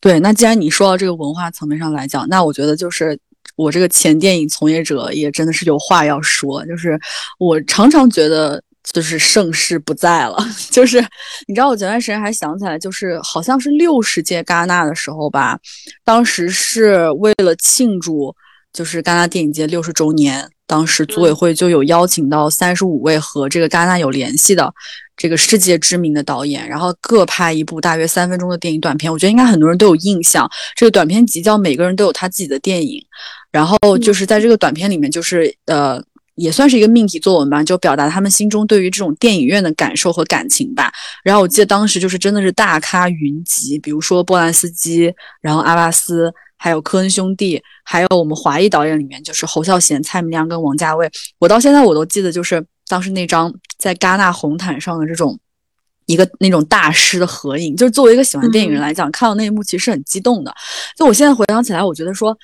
[0.00, 3.18] 对，那既然你说到这个文化层面上来讲，那我觉得就是
[3.56, 6.64] 我这个前电影从业者也真的是有话要说。
[6.66, 6.98] 就是
[7.38, 10.37] 我常常觉得，就是盛世不在了。
[10.70, 11.00] 就是
[11.46, 15.58] 你知道，我前段时间还想起来，就是好像是六十届戛纳的时候吧，
[16.04, 18.35] 当时是为了庆祝
[18.72, 24.72] 就是戛纳电影节六十周年，当时组委会就有邀请到三十五位和这个戛纳有联系的。
[25.22, 30.50] 这个世界知名的导演，然后各拍一部大约三分钟的电影短片，我觉得应该很多人都有印象。
[30.74, 32.98] 这个短片集叫《每个人都有他自己的电影》，
[33.52, 36.02] 然后就是在这个短片里面，就是呃
[36.35, 40.90] 也算是一个命题作文吧，就表达他们心中对于这种电影院的感受和感情吧。
[41.22, 51.08] 然后我记得当时就是真的是大咖云集，比如说波兰斯基，然后阿巴斯，还有科恩兄弟，还有我们华裔导演里面就是侯孝贤、蔡明亮跟王家卫。
[51.38, 55.38] 我到现在我都记得，就是当时那张在戛纳红毯上的这种
[56.05, 60.55] 一个那种大师的合影，就是作为一个喜欢电影人来讲，看到那一幕其实是很激动的。
[60.94, 62.37] 就我现在回想起来，我觉得说。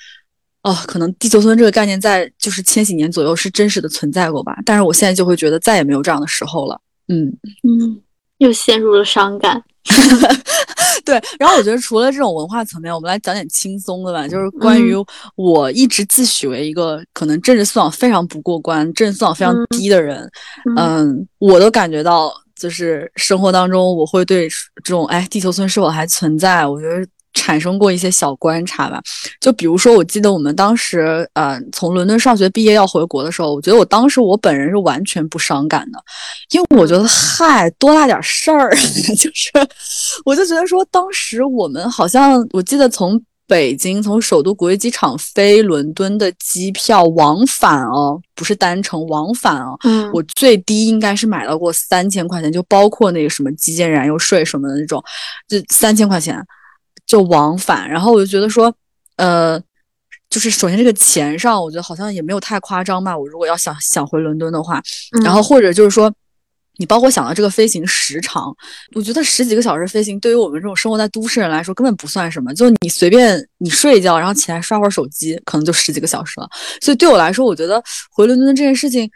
[0.61, 6.77] 哦，可能地球村这个概念在就是千禧年左右是真实的存在过吧，但是我现在就会觉得再也没有这样的时候了。
[7.07, 7.31] 嗯
[7.63, 8.01] 嗯，
[8.39, 9.63] 又陷入了伤感。
[11.05, 14.93] 对，然后我觉得除了这种文化层面，我们来讲点轻松的吧，就是关于
[15.35, 20.29] 我一直自诩为一个可能政治素养非常不过关、政治素养非常低的人。
[20.75, 24.47] 嗯，我都感觉到就是生活当中我会对
[24.83, 27.07] 这种哎地球村是否还存在，我觉得。
[27.33, 29.01] 产生过一些小观察吧，
[29.39, 36.03] 就比如说，我记得我们当时，呃，从伦敦上学毕业要回国的时候，我觉得我当时我本人是完全不伤感的，
[36.51, 38.69] 因为我觉得嗨，多大点事儿，
[39.17, 39.51] 就是，
[40.25, 55.03] 我就觉得说，当时我们好像，我记得从北京从首都国际机场飞伦敦的机票往返哦，不是单程往返哦，嗯，我最低应该是买到过三千块钱，就包括那个什么基建燃油税什么的那种，
[55.47, 56.43] 就三千块钱。
[57.09, 58.71] 就往返，然后我就觉得说，
[59.15, 59.59] 呃，
[60.29, 63.17] 就是首先这个钱上，我觉得好像也没有太夸张吧。
[63.17, 64.79] 我如果要想想回伦敦的话，
[65.23, 66.13] 然后或者就是说，
[66.77, 68.55] 你包括想到这个飞行时长，
[68.93, 72.53] 我觉得十几个小时飞行对于我们这种生活在都市人来说根本不算什么。
[72.53, 76.47] 就你随便你睡一觉，然后起来刷会儿手机，可能就十几个小时了。
[76.79, 79.09] 所以对我来说，我觉得回伦敦这件事情，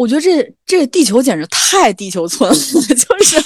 [0.00, 3.36] 我觉得这这个地球简直太地球村了， 就是。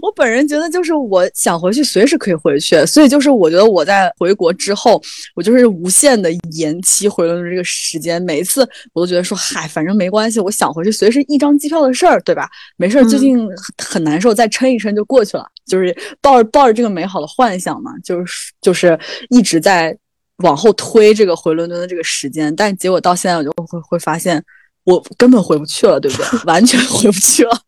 [0.00, 2.84] 我本人觉得，就是我想回去，随时可以回去。
[2.86, 5.00] 所以，就是我觉得我在回国之后，
[5.34, 8.20] 我就是无限的延期回伦敦这个时间。
[8.22, 12.48] 每一次我都觉得说，嗨，反正没关系，我想回去，随时一张机票的事儿，对吧？
[12.76, 15.44] 没事儿，最近很难受，再撑一撑就过去了。
[15.66, 18.98] 就是抱着抱着这个美好的幻想嘛，就是就是
[19.30, 19.96] 一直在
[20.44, 22.54] 往后推这个回伦敦的这个时间。
[22.54, 24.40] 但结果到现在，我就会会发现，
[24.86, 26.26] 我根本回不去了，对不对？
[26.46, 27.60] 完全回不去了。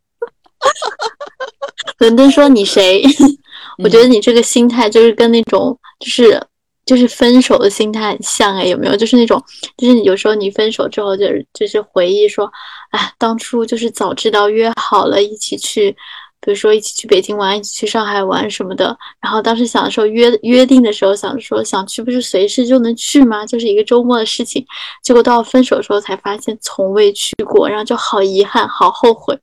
[1.98, 3.02] 伦敦说你谁？
[3.82, 6.42] 我觉得你这个心态就是跟那种就是
[6.84, 8.96] 就是分手的心态很像哎，有没有？
[8.96, 9.42] 就是那种
[9.76, 12.50] 就是有时候你分手之后就是就是回忆说，
[12.90, 15.94] 哎，当初就是早知道约好了一起去，
[16.40, 18.96] 比如说一起去北京玩，一起去上海玩什么的。
[19.20, 23.44] 然后当时想说约约定的时候想说想去不是随时就能去吗？
[23.44, 24.64] 就是一个周末的事情。
[25.02, 29.38] 结果到分手的时候才发现从未去过，然后就好遗憾，好后悔。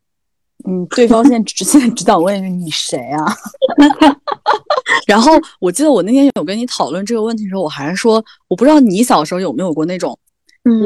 [0.68, 3.26] 嗯，对方现在只 现在只想问你谁啊？
[5.06, 10.18] 然后我记得我那天有跟你讨论这个问题的时候，我还是说，我不知道你小时候有没有过那种，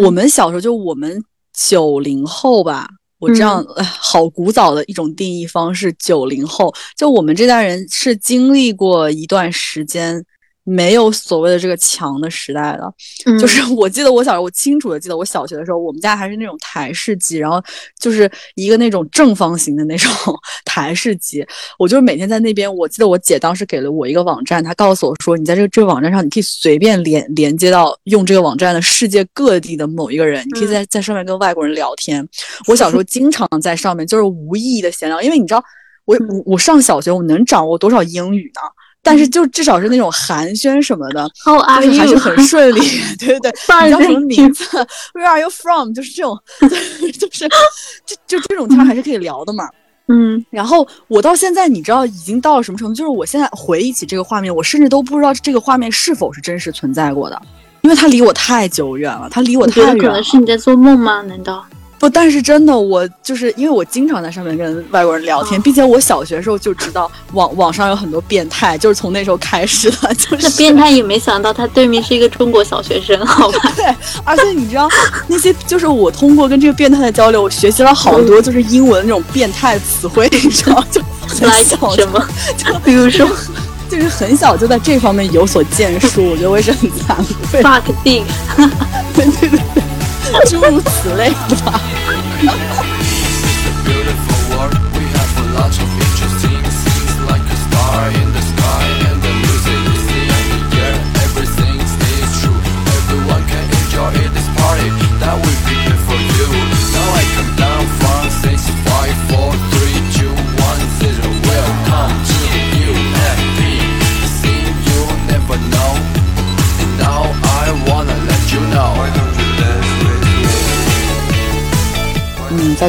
[0.04, 3.64] 我们小时候就我们九零后吧，我这样
[4.00, 10.26] 好古早的一种定义方式，九零后就我们这代人是经历过一段时间。
[10.70, 12.94] 没有所谓的这个墙的时代了，
[13.40, 17.60] 就是我记得我小时候，我清楚的记得我小学的时候，我们家还是那种台式机，然后
[18.00, 20.12] 就是一个那种正方形的那种
[20.66, 21.44] 台式机。
[21.80, 32.24] 我就是每天在那边，我记得我姐当时给了我一个网站，她告诉我说，你在这个这个网站上，你可以随便连连接到用这个网站的世界各地的某一个人，你可以在在上面跟外国人聊天。
[32.68, 35.64] 我小时候经常在上面就是无意义的闲聊，因为你知道，
[36.06, 38.62] 我我我上小学，我能掌握多少英语呢？
[39.10, 41.28] 但是就至少是那种寒暄什么的，
[41.82, 42.80] 就是还是很顺利，
[43.18, 43.52] 对对对。
[43.86, 44.64] 你叫什么名字
[45.16, 45.92] ？Where are you from？
[45.92, 47.50] 就是这种， 就是
[48.06, 49.68] 就就这种天还是可以聊的嘛。
[50.10, 50.46] 嗯。
[50.52, 52.94] 然后我到现在，你知道已经到了什么程度？
[52.94, 57.42] 就是我现在回忆起这个画面，我甚至都不知道这个画面是否是真实存在过的，
[57.82, 59.98] 因为它离我太久远了，它离我太远。
[59.98, 61.24] 可能是你在做梦吗？
[61.24, 61.66] 难道？
[62.00, 69.98] 不，但是真的，我就是因为我经常在上面跟外国人聊天，并且我小学时候就知道网网上有很多变态，就是从那时候开始的。
[70.16, 73.72] 就是变态也没想到他对面是一个中国小学生，好吧？
[73.76, 73.86] 对，
[74.24, 74.88] 而且你知道
[75.28, 82.28] 那些就是我通过跟这个变态的交流，我学习了好多就是英文那种变态词汇，你知道就很小什么？
[82.58, 83.28] 就比如说，
[83.90, 87.16] 就是很小就在这方面有所建树，我觉得我也是很惭
[87.52, 87.62] 愧。
[87.62, 88.24] fuck thing，
[89.14, 89.84] 对 对对。
[90.46, 91.30] 诸如此类
[91.64, 91.82] 吧。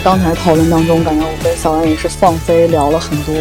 [0.00, 3.34] 在刚才讨论当中，感觉我跟小安也是放飞聊了很多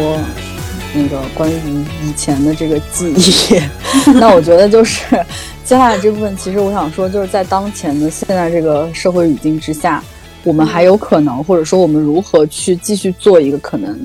[0.94, 4.12] 那个关于以前的这个记忆。
[4.12, 5.16] 那我觉得就是
[5.64, 10.04] 接下来这部分，其实我想说，就是在当前的现在这个社会语境之下，
[10.44, 13.98] 我们还有可能，或者说我们如何去继续做一个可能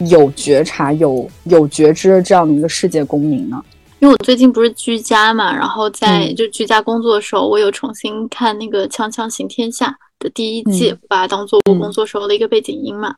[0.00, 3.64] 有觉察、有 有觉知的这样的一个世界公民呢？
[4.00, 9.86] 因为我最近不是居家嘛，然后在就居家工作的时候，我有重新看那个《锵锵行天下》
[10.18, 13.14] 的第一季，把它当做我工作时候的一个背景音嘛。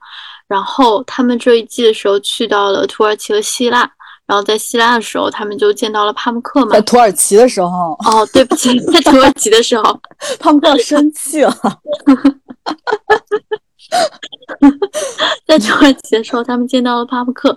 [0.46, 3.90] 然后他们这一季的时候去到了土耳其和希腊，
[4.26, 6.72] 然后在希腊的时候，他们就见到了帕慕克嘛。
[6.72, 10.00] 在土耳其的时候，哦，对不起，在土耳其的时候，
[10.40, 11.54] 帕慕克生气了。
[15.46, 17.56] 在土耳其的时候，他们见到了帕慕克，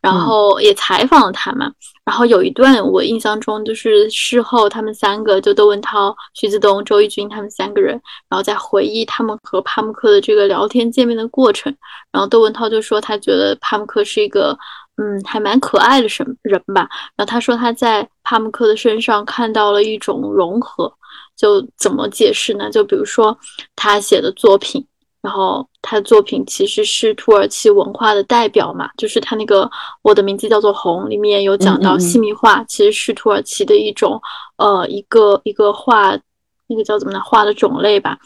[0.00, 1.72] 然后也采访了他嘛。
[2.04, 11.74] 然后有一段我印象中，就是事后他们三个，就窦文涛、徐子东、周轶君他们三个人，然后在回忆他们和帕慕克的这个聊天见面的过程。
[12.10, 14.56] 然后窦文涛就说他觉得帕慕克是一个
[14.96, 16.88] 嗯还蛮可爱的什人吧。
[17.16, 20.92] 然后他说他在帕慕克的身上看到了一种融合，
[21.36, 22.68] 就怎么解释呢？
[22.70, 23.36] 就比如说
[23.76, 24.84] 他写的作品。
[25.22, 29.64] 然后他的作品其实是土耳其文化的代表嘛，就是他那个
[30.02, 34.20] 《我的名字叫做红》里面有讲到细密画，其实是土耳其的一种
[34.56, 36.18] 呃一个一个画，
[36.66, 37.20] 那个叫怎么呢？
[37.24, 38.18] 画的种类吧。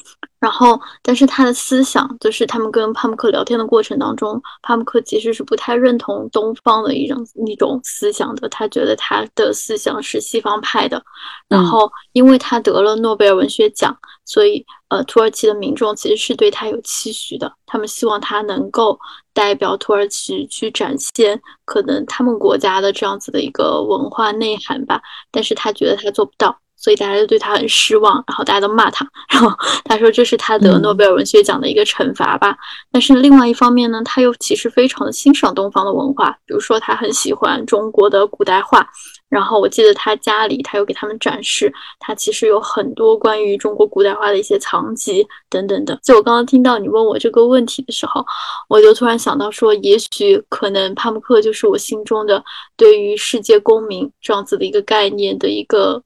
[0.46, 11.02] 然后，但是他的思想就是他们跟帕慕克聊天的过程当中，帕慕克其实是不太认同东方的一种一种思想的，他觉得他的思想是西方派的。
[11.48, 18.96] 然后，因为他得了诺贝尔文学奖，所以呃，土耳其的民众其实是对他有期许的，他们希望他能够
[19.34, 25.02] 代表土耳其去展现可能他们国家的这样子的一个文化内涵吧。
[25.32, 26.56] 但是他觉得他做不到。
[26.86, 29.50] 所以大家就对他很失望，然后大家都骂他，然后
[29.86, 32.56] 他说这是他得诺贝尔文学奖的一个惩罚吧。
[32.92, 38.88] 但是另外一方面呢，他又其实非常的欣赏东方的文化，比如说他很喜欢中国的古代画，
[39.28, 45.98] 然后我记得他家里他有给他们展示，他其实有很多关于中国古代画的一些藏集等等的。
[46.04, 48.24] 就我刚刚听到你问我这个问题的时候，
[48.68, 52.40] 我就突然想到说，也许可能帕慕克就是我心中的
[52.76, 56.00] 对于世界公民这样子的一个概念的一个。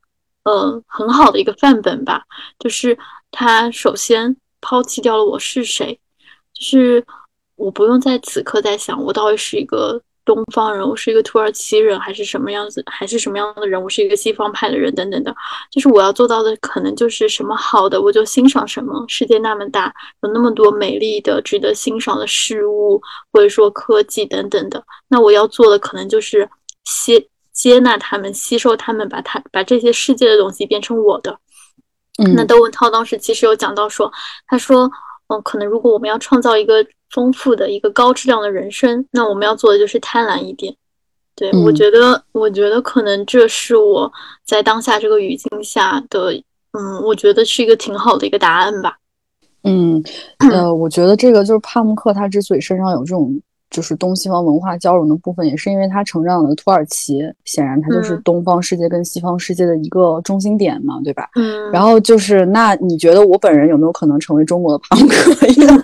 [0.51, 2.25] 呃，很好的一个范本吧，
[2.59, 2.99] 就是
[3.31, 5.97] 他首先抛弃掉了我是谁，
[6.53, 7.05] 就是
[7.55, 15.33] 我不用在此刻在想我到底是一个东方人，我是一个土耳其人，还是什么样子，还是什么样的人，我是一个西方派的人等等的，
[15.71, 23.01] 就是我要做到的可能就是什么好的我就欣赏什么，世界那么大，有那么多美丽的值得欣赏的事物，
[23.33, 26.49] 或者说科技等等的，那我要做的可能就是
[26.85, 27.25] 先。
[27.61, 31.39] 接纳他们，吸收他们，把他把这些世界的东西变成我的。
[32.35, 34.11] 那窦文涛当时其实有讲到说，
[34.47, 34.91] 他说，
[35.29, 40.75] 嗯，可能如果我们要创造一个丰富的一个高质量的人生，那我们要做的就是贪婪一点。
[41.37, 44.11] 对我觉得，我觉得可能这是我
[44.47, 46.33] 在当下这个语境下的，
[46.73, 48.97] 嗯，我觉得是一个挺好的一个答案吧。
[49.65, 50.03] 嗯，
[50.51, 53.39] 呃，我觉得这个就是帕慕克他之所以身上有这种。
[53.71, 61.29] 就是东西方文化交融的部分，也是因为他成长的土耳其，显然它就是东方世界跟西方世界的一个中心点嘛，对吧？
[61.37, 61.71] 嗯。
[61.71, 65.47] 然后就是，那你觉得我本人有没有可能成为中国的庞克？
[65.57, 65.83] 因为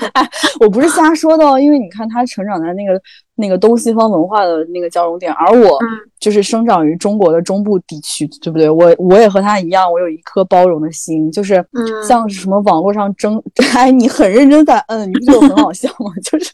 [0.60, 3.00] 我不是瞎说的哦，因为你看他成长在那个。
[3.36, 5.78] 那个东西方文化的那个交融点，而我
[6.18, 8.68] 就是生长于中国的中部地区，对不对？
[8.70, 11.64] 我我也和他一样，我有一颗包容的心，就是
[12.06, 13.40] 像什么网络上争，
[13.76, 16.10] 哎，你很认真在摁，你不觉得很好笑吗？
[16.24, 16.50] 就是，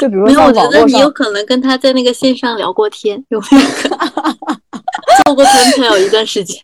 [0.00, 3.66] 就比如说，我觉得你有可能跟他在那个线上聊过天，有没有？
[5.24, 6.56] 做过男朋友一段时间。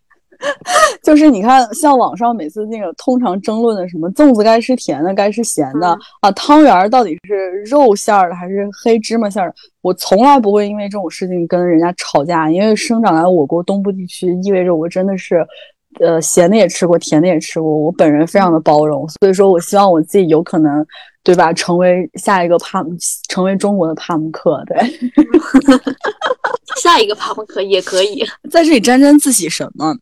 [1.02, 9.54] 就是你看，像网上每次那个通常争论的什么粽子该吃甜的，该吃咸的啊，汤圆到底是肉馅儿的还是黑芝麻馅儿？
[9.80, 15.46] 我从来不会因为这种事情跟人家吵架，因为生长在我国东部地区，意味着我真的是，
[16.00, 20.86] 呃，咸的也吃过，甜的也吃过，我本人非常的包容，所以说我希望我自己有可能，
[21.24, 21.52] 对吧？
[21.52, 22.84] 成为下一个帕，
[23.28, 24.78] 成为中国的帕姆克，对。
[26.92, 29.96] 下一个帕慕克也可以 在这里沾沾自喜什么？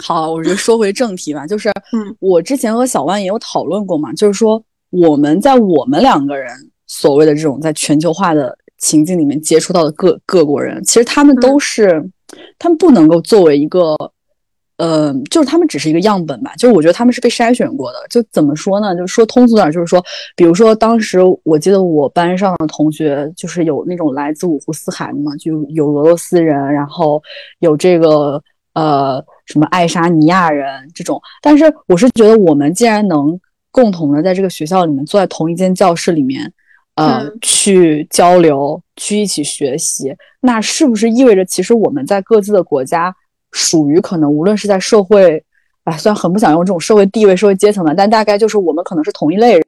[0.00, 6.52] 好，我就说回正题吧，就是，嗯，我之前和小万也有讨论过嘛，就是说我们在我们两个人
[6.86, 12.00] 所谓的这种在全球化的情境里面接触到的各各国人，其实他们都是，
[12.60, 13.96] 他们不能够作为一个。
[14.78, 17.98] 呃，就是他们只是一个样本吧，就是我觉得他们是被筛选过的。
[18.08, 18.94] 就怎么说呢？
[18.94, 20.02] 就是说通俗点，就是说，
[20.36, 27.20] 比如说当时我记得我班上的同学，就是有那种来自五湖四海的嘛，就有俄罗斯人，然后
[27.58, 28.40] 有这个
[28.74, 31.20] 呃什么爱沙尼亚人这种。
[31.42, 33.36] 但是我是觉得，我们既然能
[33.72, 36.52] 共同的在这个学校里面坐在同一间教室里面，
[36.94, 43.12] 呃，去交流，去一起学习，那是不是意味着其实我们在各自的国家
[43.52, 45.42] 属于可能无论是在社会，
[45.84, 49.64] 哎，虽然很不想用这种社会地位、社会阶层的，但大概就是我们可能是同一类人。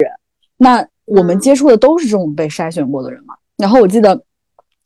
[0.56, 3.34] 那我们接触的都是这种被筛选过的人嘛？
[3.56, 4.22] 然后我记得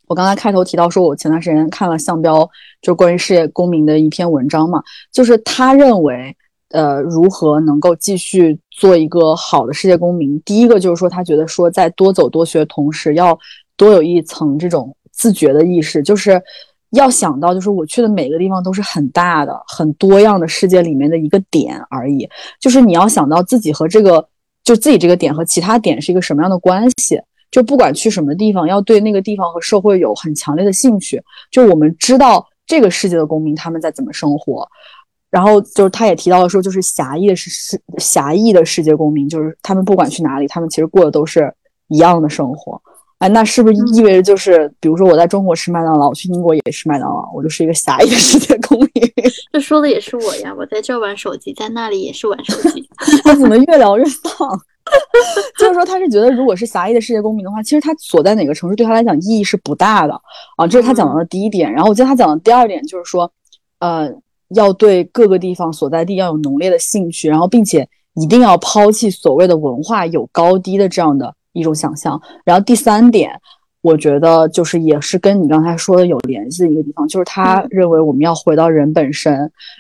[0.07, 2.49] 我刚才开头提到说，我前段时间看了向标
[2.81, 4.83] 就关于世界公民的一篇文章嘛，
[5.13, 6.37] 就是他认为，
[6.71, 10.41] 呃，如何能够继续做一个好的世界公民？
[10.43, 13.37] 第一个就是说，他觉得说，在多走多学的同时，要
[13.77, 16.41] 多有一层这种自觉的意识，就是
[16.95, 22.29] 要想到，就是我去的每个地方都是很大的、很多样的世界里面的一个点而已，
[22.61, 24.27] 就是你要想到自己和这个。
[24.65, 27.21] 就自己这个点和其他点是一个什么样的关系？
[27.51, 31.23] 就不管去什么地方，要对那个地方和社会有很强烈的兴趣。
[31.51, 34.67] 就我们知道这个世界的公民他们在怎么生活，
[35.29, 41.53] 然后就是他也提到了说，就是狭义的是是狭义的世界公民，就是他们不管去哪里，他们其实过的都是
[41.89, 42.81] 一样的生活。
[43.25, 48.91] 哎，那是不是意味着就是，比如说我在中国吃麦当劳，我去英国也吃麦当劳，我就是一个狭义的世界公民？
[49.51, 52.87] 这说的也是我呀，我在这玩手机，在那里也是玩手机。
[53.23, 54.31] 他怎么越聊越丧？
[55.59, 60.13] 就是说，他是觉得，如果是狭义的世界公民的话，其实他所在哪个城市对他来讲意义是不大的
[60.59, 60.67] 啊。
[60.67, 61.73] 这是他讲到的第一点。
[61.73, 63.33] 然后我记得他讲的第二点就是说，
[63.79, 64.13] 呃，
[64.51, 71.35] 要对各个地方所在地要有浓烈的兴趣，然后并且一定要抛弃所谓的文化有高低的这样的。
[71.55, 73.33] 一种想象，然后第三点，
[73.81, 79.33] 我觉得就是也是跟你刚才说的有联系的一个地方，就是他认为我们要回到人本身。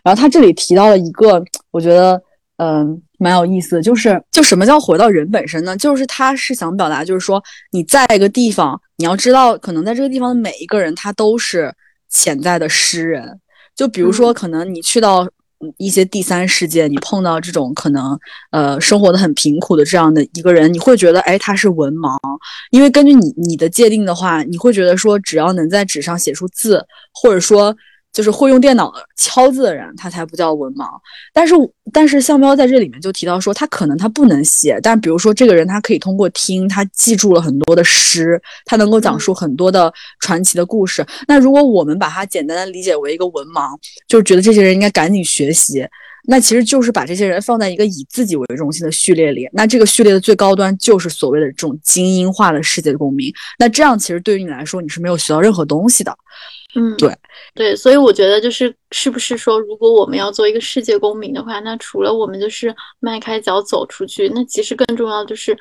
[0.02, 2.20] 然后他这里提到了一个，我觉得
[2.56, 5.76] 嗯蛮有意思的，就是就什么叫回到人本身呢？
[5.76, 11.74] 就是他是想表达，就是说你在一个地方，你要知道，可能在这个地方的每一个人，他都是
[12.08, 13.40] 潜在的诗人。
[13.74, 15.28] 就比如说，可能你去到。
[15.76, 18.18] 一些第三世界，你碰到这种可能，
[18.50, 22.16] 呃，生活的很贫苦的这样的一个人，你会觉得，哎，他是文盲，
[22.70, 27.76] 因为根据你你的界定的话，你会觉得说，只要能在纸上写出字，或者说。
[28.14, 30.88] 就是会用电脑敲字的人，他才不叫文盲。
[31.32, 31.54] 但是，
[31.92, 41.04] 但是向彪在这里面就提到说，他可能他不能写，但比如说这个人，他可以通过听，他记住了很多的诗，他能够讲述很多的传奇的故事。
[41.26, 45.84] 那如果我们把他简单的理解为一个文盲，就是觉得这些人应该赶紧学习，
[46.28, 49.48] 那其实就是把这些人放在一个以自己为中心的序列里。
[49.52, 53.32] 那这个序列的最高端就是所谓的这种精英化的世界公民。
[53.58, 56.16] 那这样其实对于你来说，你是没有学到任何东西的。
[56.76, 57.16] 嗯，对
[57.54, 65.56] 对，所以我觉得就是是不是说，如果我们要做一个世界公民的话，那除了我们就是迈开脚走出去，那其实更重要就是，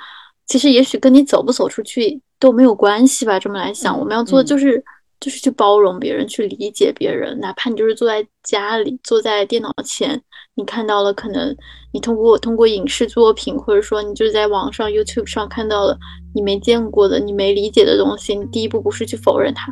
[0.47, 3.39] 其实也许跟你走不走出去都没有关系吧。
[3.39, 4.83] 这么来想，我们要做的就是
[5.19, 10.19] 就是去包容别人，去理解别人，哪怕你就是坐在家里，坐在电脑前，
[10.55, 11.55] 你看到了可能
[11.93, 15.95] 你通过通过影视作品，或者说你就是在网上 YouTube 上看到了
[16.33, 19.71] 你没见过的、你没理解的东西，你第一步不是去否认它。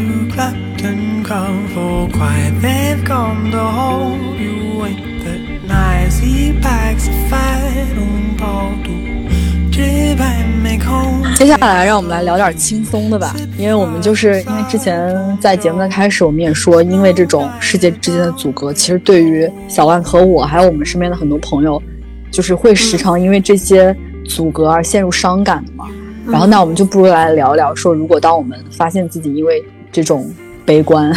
[11.37, 21.81] 接下来，让我们来聊点轻松的吧，因为我们就是因为之前在节目的开始，我们也说，因为这种世界之间的阻隔，其实对于小万和我，还有我们身边的很多朋友，
[22.29, 25.85] 就是会时常因为这些阻隔而陷入伤感的嘛。
[26.27, 29.63] 然后，那我们就不如来聊聊，说如果当我们发现自己因为
[29.93, 30.29] 这种。
[30.65, 31.11] 悲观，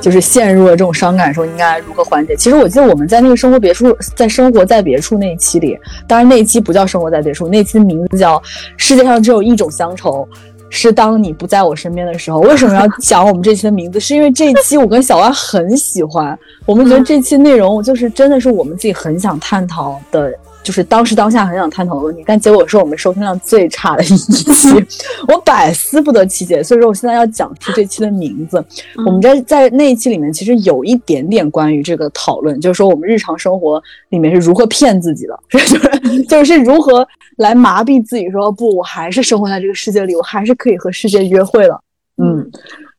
[0.00, 2.36] 就是陷入了这种伤感的时候，应该如何缓解？
[2.36, 8.40] 其实我记得我们在那个生活别处，在生活在别处那一期里，当然那一期不叫生活在别处，那期的名字叫
[8.76, 10.26] 世界上只有一种乡愁，
[10.70, 12.40] 是当你不在我身边的时候。
[12.40, 13.98] 为什么要讲我们这期的名字？
[13.98, 20.32] 是因为这一期我跟小万很喜欢，我们觉得这期内容就是真的是我们自己很想探讨的。
[20.64, 24.68] 就是当时当下很想探讨的问题，但结果是我们收听量最差的一期，
[25.28, 26.62] 我百思不得其解。
[26.64, 28.64] 所以说，我现在要讲出这期的名字。
[29.06, 37.06] 我们在在那一期里面，其实有一点点关于这个讨论，就是说我们日常生活里面是如何骗自己的， 就是就是如何
[37.36, 41.78] 来麻痹自己，说不，我还是生活在这个世界里，我还是可以和世界约会了。
[42.16, 42.50] 嗯，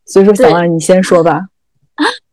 [0.05, 1.41] 所以说小万，你先说吧。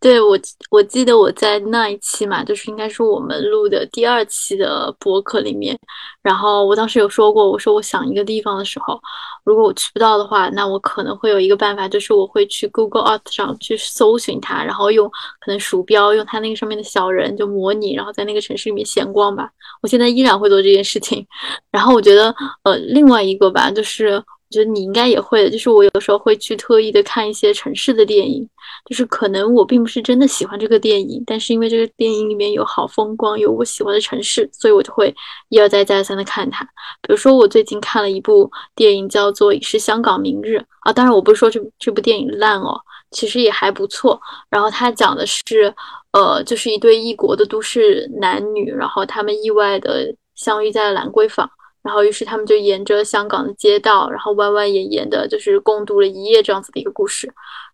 [0.03, 0.37] 对我，
[0.69, 5.79] 我记得我在那一期嘛，就是应该是我们录的第二期的博客里面，
[6.23, 9.01] 然后我当时有说过，我说我想一个地方的时候，
[9.45, 19.49] 如果我去不到的话，那我可能会有一个办法，就是我会去 Google Art 上去搜寻它，然后用可能鼠标用它那个上面的小人就模拟，然后在那个城市里面闲逛吧。
[19.83, 21.25] 我现在依然会做这件事情。
[21.71, 22.35] 然后我觉得，
[22.65, 24.21] 呃，另外一个吧，就是。
[24.53, 28.49] 觉得你应该也会的，就是我有时候会去特意的看一些城市的电影，
[28.89, 35.13] 就是可能我并不是真的喜欢这个电影，但是因为这个电影里面有好风光，有我喜欢的城市，所以我就会
[35.49, 36.65] 一而再再而三的看它。
[37.01, 42.79] 比如说我最近看了一部电影，叫做《是香港明日》啊，当然我不是说这这部电影烂哦，
[43.11, 44.21] 其实也还不错。
[44.51, 45.75] 然后它讲的是，
[46.13, 51.49] 呃，就是一对异国的都市男女，然后他们意外的相遇在了兰桂坊。
[51.83, 57.27] 然后，于是他们就沿着香港的街道，然后弯弯延延的，就是共度了一夜这样子的一个故事。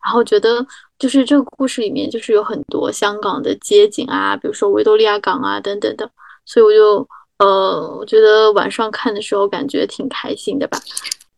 [0.02, 0.66] 然后觉得，
[0.98, 6.10] 就是这个故事里面，就是有很多香港的街景啊，比如说维多利亚港啊等等的。
[6.46, 7.06] 所以我就，
[7.38, 10.78] 呃，我觉得晚上看的时候感觉挺开心的吧。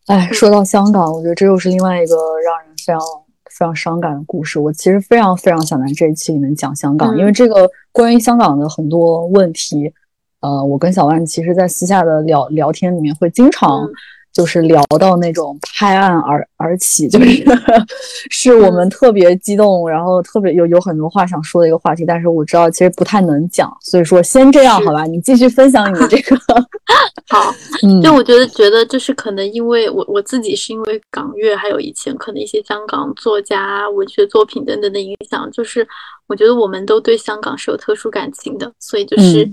[0.06, 2.14] 哎，说到香港，我觉得这又是另外一个
[2.46, 3.00] 让人非常
[3.46, 4.60] 非常伤感的故事。
[4.60, 9.92] 我其实非常非常想在这一期里面讲香港，因为这个关于香港的很多问题。
[10.40, 13.86] 呃，我跟小万其实，在私下的聊聊天里面，会经常
[14.32, 17.44] 就是聊到那种拍案而而起，就是
[18.30, 22.04] 是我们特别激动，然后特别有有很多话想说的一个话题。
[22.06, 26.36] 但是我知道其实不太能讲，所以说先这样好吧，你继续分享你的这个。
[27.28, 27.52] 好，
[27.86, 35.86] 嗯，就我觉得觉得就是可能因为我我自己是因为港乐，还有以前可能一些香港作家文学作品等等的影响，就是
[36.28, 39.46] 我觉得我们都对香港是有特殊感情的，所以就是。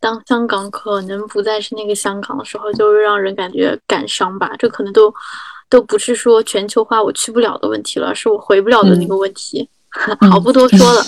[0.00, 4.52] 当香港可能不再是那个香港的时候，就会让人感觉感伤吧。
[4.58, 5.12] 这可能都
[5.68, 9.68] 都不是说全球化我去不了的问题了，是我回不了的那个问题。
[10.30, 11.02] 好，不多说了。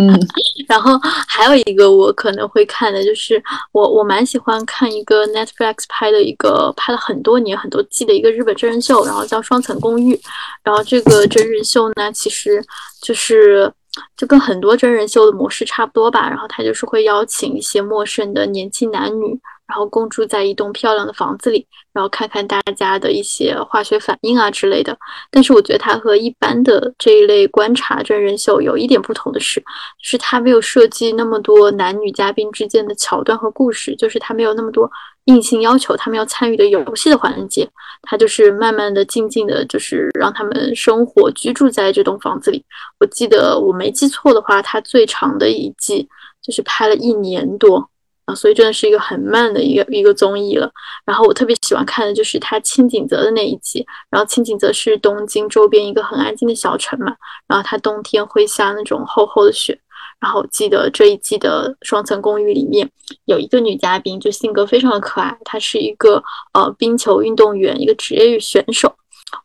[0.68, 0.92] 然后
[1.26, 10.14] 还有一个我可能会看的，就是我我蛮喜欢看一个 Netflix 拍的一个拍了很多年很多季的一个日本真人秀，然后叫《双层公寓》。
[10.62, 12.62] 然后这个真人秀呢，其实
[13.02, 13.72] 就是。
[14.16, 24.96] 就跟很多真人秀的模式差不多吧，然后他就是会邀请一些陌生的年轻男女，然后共住在一栋漂亮的房子里，然后看看大家的一些化学反应啊之类的。
[25.30, 29.62] 但是我觉得他和一般的这一类观察真人秀有一点不同的是，
[30.02, 34.90] 是他没有设计那么多男女嘉宾之间的桥段和故事，就是他没有那么多。
[35.30, 37.68] 硬性要求他们要参与的游戏的环节，
[38.02, 42.64] 他就是慢慢的、静静的，就是让他们生活居住在这栋房子里。
[42.98, 46.08] 我记得我没记错的话，他最长的一季
[46.42, 47.88] 就是拍了一年多
[48.24, 50.68] 啊，所以真的是一个很慢的一个一个综艺了。
[51.04, 57.14] 然后我特别喜欢看的就是他青井泽的那一集，然后青井泽是东京周边一个很安静的小城嘛，
[57.46, 59.78] 然后他冬天会下那种厚厚的雪。
[60.20, 62.88] 然后记得这一季的双层公寓里面
[63.24, 65.36] 有一个女嘉宾，就性格非常的可爱。
[65.44, 68.94] 她是一个呃冰球运动员，一个职业选手。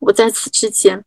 [0.01, 1.03] 我在此之前，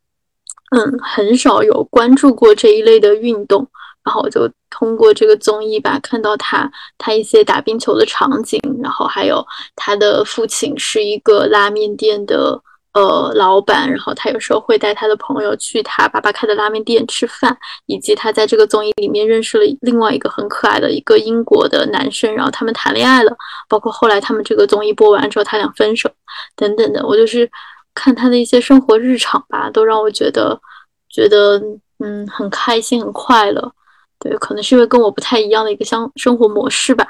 [0.75, 3.67] 嗯，很少有关注过这一类的运动。
[4.03, 9.45] 然后我就通过这个综艺吧，看到她她一些打冰球的场景，然后还有
[9.75, 12.61] 她的父亲是一个拉面店的。
[12.93, 23.31] 呃，老板，然后他有时候会带他的朋友去他爸爸开的拉面店吃饭，以及他在这个综艺里面认识了另外一个很可爱的一个英国的男生，然后他们谈恋爱了，
[23.67, 26.09] 包括后来他们这个综艺播完之后他俩分手
[26.55, 27.49] 等等的，我就是
[27.93, 30.59] 看他的一些生活日常吧，都让我觉得
[31.09, 31.61] 觉得
[31.99, 33.71] 嗯很开心很快乐，
[34.19, 37.05] 对，可能是因为跟我不太一样的一个相生活模式吧，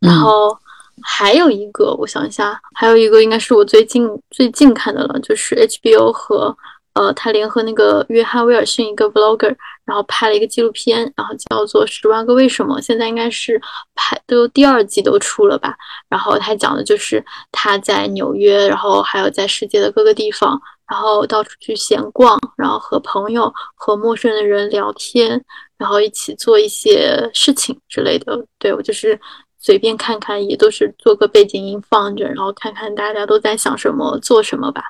[0.00, 0.58] 然后。
[1.00, 6.56] 还有一个，我想一下，还有一个应该是我最近最近看的了，就是 HBO 和
[6.94, 13.58] 呃，他联合那个约翰威尔逊一个 vlogger，然后拍了一个纪录片，然后叫做《十万个为什么》，现在应该是
[13.94, 15.74] 拍都第二季都出了吧。
[16.10, 25.42] 然后他讲的就是他在纽约，然后还有在世界的各个地方，然后到处去闲逛，然后和朋友和陌生的人聊天，
[25.78, 28.44] 然后一起做一些事情之类的。
[28.58, 29.18] 对我就是。
[29.62, 34.82] 随便看看也都是做个背景音放着，然后看看大家都在想什么、做什么吧。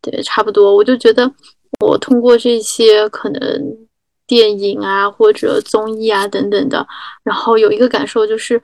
[0.00, 0.74] 对，差不多。
[0.74, 1.30] 我就觉得，
[1.80, 3.40] 我通过这些可能
[4.26, 6.86] 电影啊或者综艺啊等等的，
[7.22, 8.60] 然后有一个感受就是，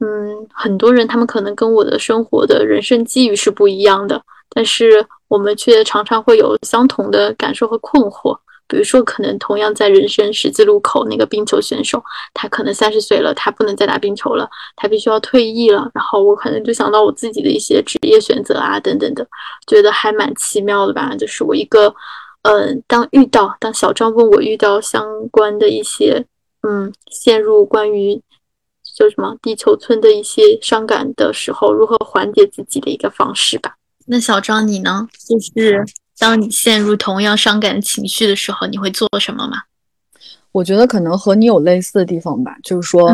[0.00, 8.36] 嗯，很多人他们可能跟我的生活的人生机遇是不一样的，但是我们却常常会有相同的感受和困惑。
[8.68, 12.02] 比如说，可能同样在人生十字路口，那个冰球选手，
[12.34, 15.90] 他可能三十岁了，他不能再打冰球了，他必须要退役了。
[15.94, 19.26] 然后我可能就想到我自己的一些职业选择啊，等等的，
[19.66, 21.14] 觉得还蛮奇妙的吧。
[21.16, 21.94] 就是我一个，
[22.42, 26.24] 嗯，当遇到当小张问我遇到相关的一些，
[26.62, 28.20] 嗯，陷入关于
[28.96, 33.76] 就什么地球村的一些伤感的时候，如何缓解自己的一个方式吧。
[34.06, 35.06] 那小张你呢？
[35.28, 35.84] 就是
[36.18, 39.58] 当你陷入同样伤感情绪的时候，你会做什么吗？
[40.52, 43.10] 我觉得可能和你有类似的地方吧，就是说，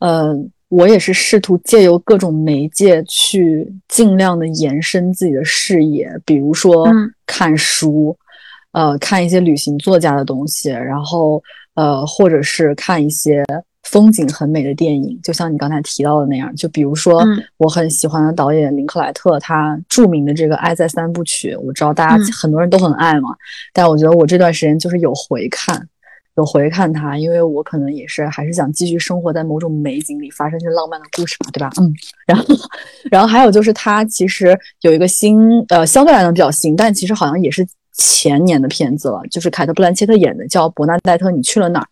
[0.00, 0.50] 嗯。
[0.72, 6.88] 我也是试图借由各种媒介去尽量的延伸自己的视野，比如说
[7.26, 8.16] 看书，
[8.70, 11.42] 呃，看一些旅行作家的东西，然后
[11.74, 13.44] 呃，或者是看一些
[13.92, 16.52] 风景很美的电影，就像你刚才提到的那样。
[16.56, 17.22] 就比如说
[17.58, 23.28] 我很喜欢的导演林克莱特，他著名的这个《爱在三部曲》，我知道大家很多人都很爱嘛，
[23.72, 25.88] 但我觉得我这段时间就是有回看。
[26.38, 31.70] 有回看他，因为我可能也是还是想继续生活在某种美景里，发生一些浪漫的故事嘛，对吧？
[31.78, 31.92] 嗯，
[32.26, 32.44] 然后，
[33.10, 35.38] 然后还有就是他其实有一个新，
[35.68, 37.66] 呃，相对来讲比较新，但其实好像也是
[38.02, 41.82] 前年的片子了，就是凯特·布兰切特演的，叫《伯纳戴特，你去了哪儿》。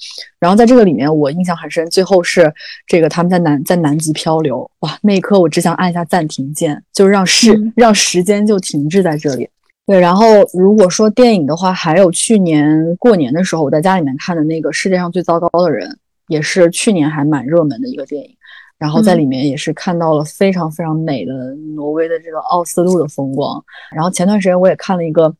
[0.41, 2.53] 然后在这个里面，我印象很深，最后是
[2.87, 9.49] 这个他们在南在南极漂流，哇，那一刻我只想按下暂停键，就是让时让时间就停滞在这里。
[9.87, 15.89] 对，然后如果说电影的话，还有去年过年的时候我在家里面看的那个《世界上最糟糕的人》，
[16.27, 18.37] 也是去年还蛮热门的一个电影。
[18.79, 23.63] 然后在里面也是看到了非常非常美的挪威的这个奥斯陆的风光。
[23.95, 25.31] 然后前段时间我也看了一个，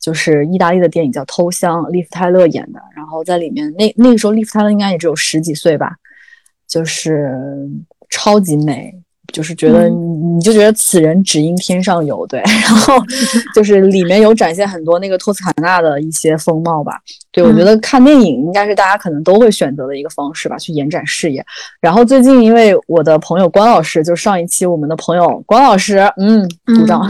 [0.00, 2.80] 就是意大利的电影叫《偷香》，利夫泰勒演的。
[2.94, 5.96] 然后在里面那那个时候利夫泰勒应该也只有十几岁吧，
[6.66, 7.30] 就是
[8.10, 8.94] 超级美。
[9.32, 9.94] 就是觉得你，
[10.34, 12.40] 你就觉得此人只应天上有，对。
[12.64, 12.94] 然后
[13.54, 16.98] 就是里面有展现很多那个托斯卡纳的一些风貌吧。
[17.30, 21.44] 对我觉得看电影应该是大家可能都会选择的一个方式吧，去延展视野。
[21.80, 27.06] 然后最近因为我的朋友关老师，就上一期我们的朋友关老师，嗯，鼓掌，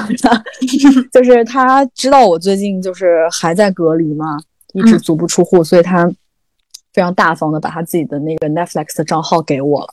[1.12, 4.36] 就是他知道我最近就是还在隔离嘛，
[4.74, 6.06] 一直足不出户，所以他
[6.92, 9.88] 非常大方的把他自己的那个 Netflix 的账号给我了。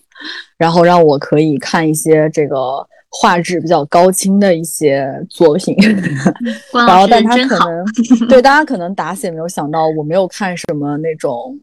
[0.57, 5.75] 然后让我可以看一些这个画质比较高清的一些作品，
[6.87, 7.85] 然后但他可能
[8.27, 11.59] 对大家可能打死也没有想到，我没有看什么那种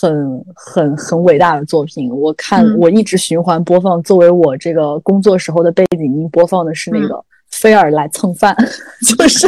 [0.00, 2.10] 很很很伟大的作品。
[2.10, 7.24] 我看我一直循环播放，作为我这个工作时候的背景音播放的是那个。
[7.50, 8.56] 菲尔来蹭饭，
[9.16, 9.46] 就是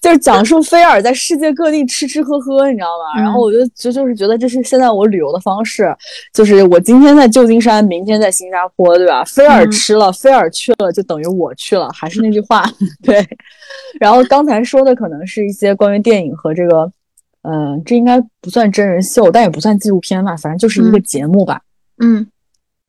[0.00, 3.22] 就是讲述菲尔在世界各地吃吃喝喝，你知道吗？
[3.22, 5.94] 然后我就就就是觉得这是现在我旅游的方式，
[6.34, 9.24] 就是我今天在旧金山，明天在新加坡，对吧？
[9.24, 12.64] 菲尔吃了，菲尔去了，就等于我去了，还是那句话，
[13.02, 13.26] 对。
[14.00, 16.90] 然后刚才说的可能是一些关于电影和这个，
[17.42, 21.60] 嗯，这应该不算真人秀，但也不算纪录片吧，反正就是一个节目吧，
[22.02, 22.26] 嗯。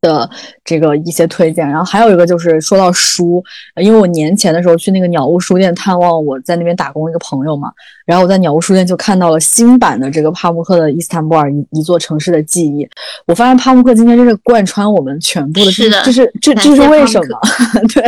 [0.01, 0.27] 的
[0.65, 3.43] 这个一些推荐，然后还有一个就是说到书，
[3.79, 7.71] 因为我年前的时候去那个鸟屋书店探望我在那边打工一个朋友嘛，
[8.05, 12.83] 然后我在鸟屋书店就看到了新版的这个帕慕克的《伊斯坦布尔一一座城市的记忆》，
[13.27, 17.39] 我发现帕慕克今天真是贯穿我们全部的，是的，就是这这是为什么？
[17.93, 18.03] 对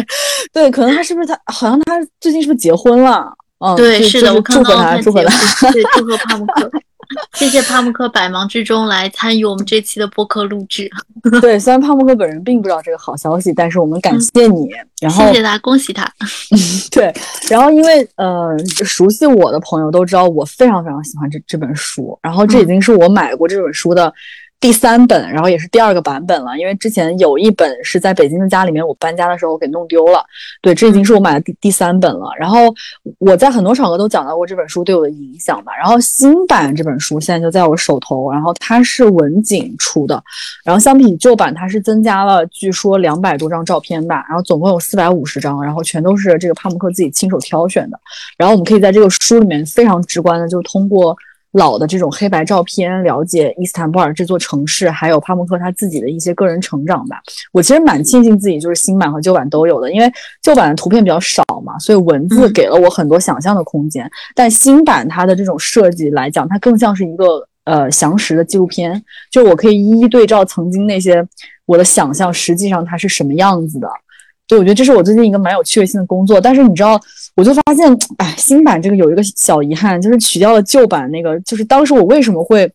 [0.52, 3.32] 对，可能他是不是他好像他最近是不是结婚了？
[3.60, 6.72] 嗯，对，是的，我祝贺他，祝贺他，对，祝贺帕慕克。
[7.36, 10.90] 谢谢帕慕克百忙之中来参与我们这期的播客录制。
[11.42, 14.70] 对，虽然帕慕克本人并不知道这个好消息，但是我们感谢你。
[15.02, 16.10] 然后谢谢他，恭喜他。
[16.92, 17.14] 对，
[17.50, 24.14] 然后因为呃，熟悉我的朋友都知道我非常非常喜欢这这本书，然后这已经是我买过这本书的。
[24.64, 30.24] 第三本，然后也是第二个版本了，因为之前有一本是在北京的家里面，我搬家的时候给弄丢了。
[30.62, 32.30] 对，这已经是我买的第第三本了。
[32.40, 32.74] 然后
[33.20, 35.74] 我在很多场合都讲到过这本书对我的影响吧。
[35.76, 40.24] 然后新版这本书现在就在我手头，然后它是文景出的，
[40.64, 48.00] 然后相比旧版它是增加了据说两百多张照片吧，然后总共有四百五十张，然后全都是这个帕慕克自己亲手挑选的。
[48.38, 51.14] 然后我们可以在这个书里面非常直观的就通过。
[51.54, 57.22] 老的这种黑白照片，了解伊斯坦布尔这座城市，还有帕慕克他自己的一些个人成长吧。
[57.52, 64.10] 我其实蛮庆幸自己就是新版和旧版都有的，因为旧版的图片比较少嘛，所以文字给了我很多想象的空间。
[64.36, 71.24] 但新版它的这种设计来讲，它更像是一个呃详实的纪录片，就我可以一一对照曾经那些
[71.66, 73.88] 我的想象，实际上它是什么样子的。
[74.48, 76.40] 对，我觉得这是我最近一个蛮有趣味性的工作。
[76.40, 77.00] 但是你知道。
[77.36, 81.40] 我就发现，哎，新版这个有一个小遗憾，就是取掉了旧版那个。
[81.40, 82.72] 就是当时我为什么会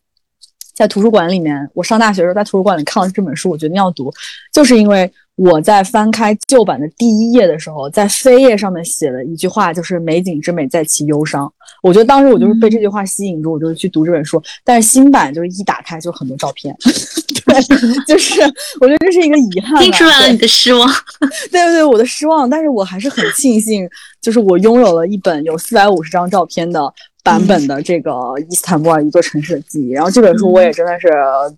[0.75, 4.11] 在图书馆里面，我上大学的时候在图书馆里看了这本书，我决定要读，
[4.51, 5.09] 就是因为
[5.39, 11.49] 我在翻开旧版的第一页的时候，在扉页上面写了一句话，就是“美景之美在其忧伤”。
[11.81, 14.41] 我觉得当时我就是被这句话吸引住，我就去读这本书。
[14.65, 16.75] 但是新版就是一打开就很多照片。
[17.45, 17.61] 对
[18.05, 18.41] 就是
[18.81, 20.85] 我觉得这是一个遗憾，听出来了你的失望。
[21.49, 22.49] 对对对，我的失望。
[22.49, 23.89] 但是我还是很庆幸，
[24.21, 28.11] 就是我拥有了一本有四百五十张照片的版本的这个
[28.49, 29.91] 伊斯坦布尔一座城市的记忆。
[29.91, 31.07] 然后这本书我也真的是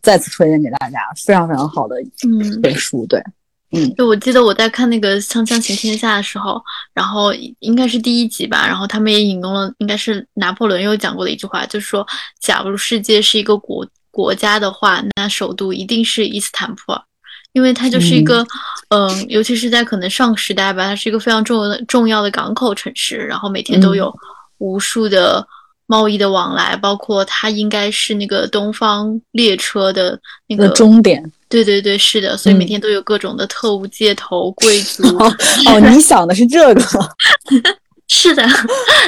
[0.03, 2.11] 再次推荐给大家，非常非常好的一
[2.61, 3.05] 本书。
[3.07, 3.33] 对，嗯，
[3.95, 6.61] 就我记得我在看那个《锵锵行天下》的时候，
[6.93, 12.05] 然后应该是第一集吧，然后他们也引用了，应该是拿破仑有讲过的一句话，就是说，
[12.39, 17.01] 假如世界是一个国国家的话，那首都一定是伊斯坦布尔。
[17.53, 18.47] 因为它就是一个，
[18.87, 24.09] 嗯，尤其是在可能上个时代吧，它是一个非常重要的重要的港口城市，然后每天都有
[24.59, 25.45] 无数的
[25.85, 30.17] 贸易的往来，包括它应该是那个东方列车的
[30.47, 31.29] 那个终点。
[31.51, 35.03] 对对对，是的，所以每天都有各种的特务街头、贵族。
[35.67, 36.81] 哦，你想的是这个？
[38.07, 38.43] 是的，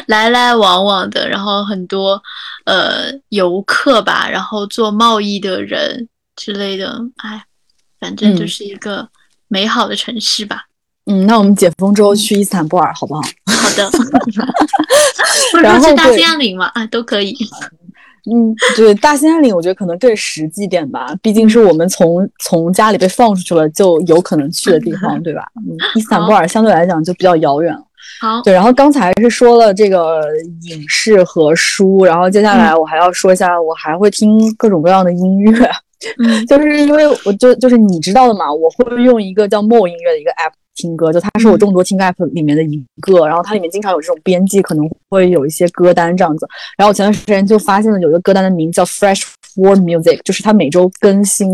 [0.08, 2.22] 来来往往的，然后很多
[2.66, 7.44] 呃游客吧，然后做贸易的人之类的，哎。
[8.00, 9.08] 反正就是一个
[9.48, 10.66] 美好的城市吧。
[11.06, 13.22] 嗯，那我们解封之后去伊斯坦布尔好不好？
[13.48, 13.90] 好的。
[15.64, 17.34] 然后去大兴安岭嘛，啊，都可以。
[18.32, 25.46] 嗯，对，大兴安岭我觉得可能更实际点吧，毕竟是我们从从家里被放出去了，就有可能去的地方，对吧？
[25.58, 27.82] 嗯，伊斯坦布尔相对来讲就比较遥远了。
[28.22, 28.42] 好。
[28.42, 30.22] 对，然后刚才是说了这个
[30.70, 35.70] 影视和书，然后接下来我还要说一下，我还会听各种各样的音乐。
[36.20, 46.48] 嗯， 就是因为我就就是你知道的嘛，我会用一个叫 Mo 音乐的一个 app 听歌，就它是我众多听歌 app 里面的一个，然后它里面经常有这种编辑，可能会有一些歌单这样子。
[46.78, 49.24] 然后我前段时间就发现了有一个歌单的名字叫 Fresh
[49.56, 51.50] World Music，就是它每周更新，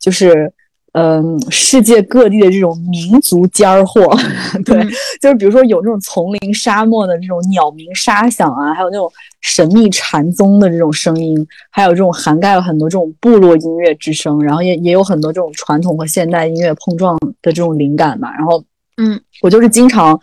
[0.00, 0.52] 就是。
[0.92, 4.02] 嗯，世界各地的这种民族尖儿货，
[4.64, 4.82] 对，
[5.20, 9.10] 就是比如说有这种丛林沙漠的这种鸟鸣沙响啊，还有那种
[9.40, 18.32] 神秘禅宗的这种声音，还有这种涵盖了很多这种部落音乐之声，然后也也有很多这种传统和现代音乐碰撞的这种灵感吧。
[18.36, 18.64] 然后，
[18.96, 20.18] 嗯，我就是经常。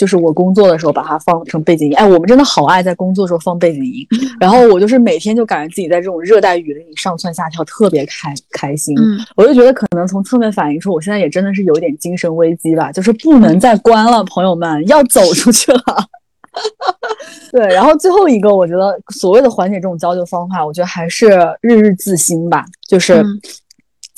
[0.00, 4.06] 就是我工作的时候把它放成背景音，哎，我们真的好爱在工作时候放背景音。
[4.40, 8.96] 然后我就是每天就感觉自己在这种热带雨林里上蹿下跳，特别开开心。
[9.36, 15.82] 我就觉得可能从侧面反映出我现在也真的是有点精神危机吧，就是不能再关了，朋友们要走出去了。
[17.52, 21.28] 对，然后最后一个，我觉得所谓的缓解这种焦虑方法，我觉得还是
[21.60, 23.22] 日日自新吧，就是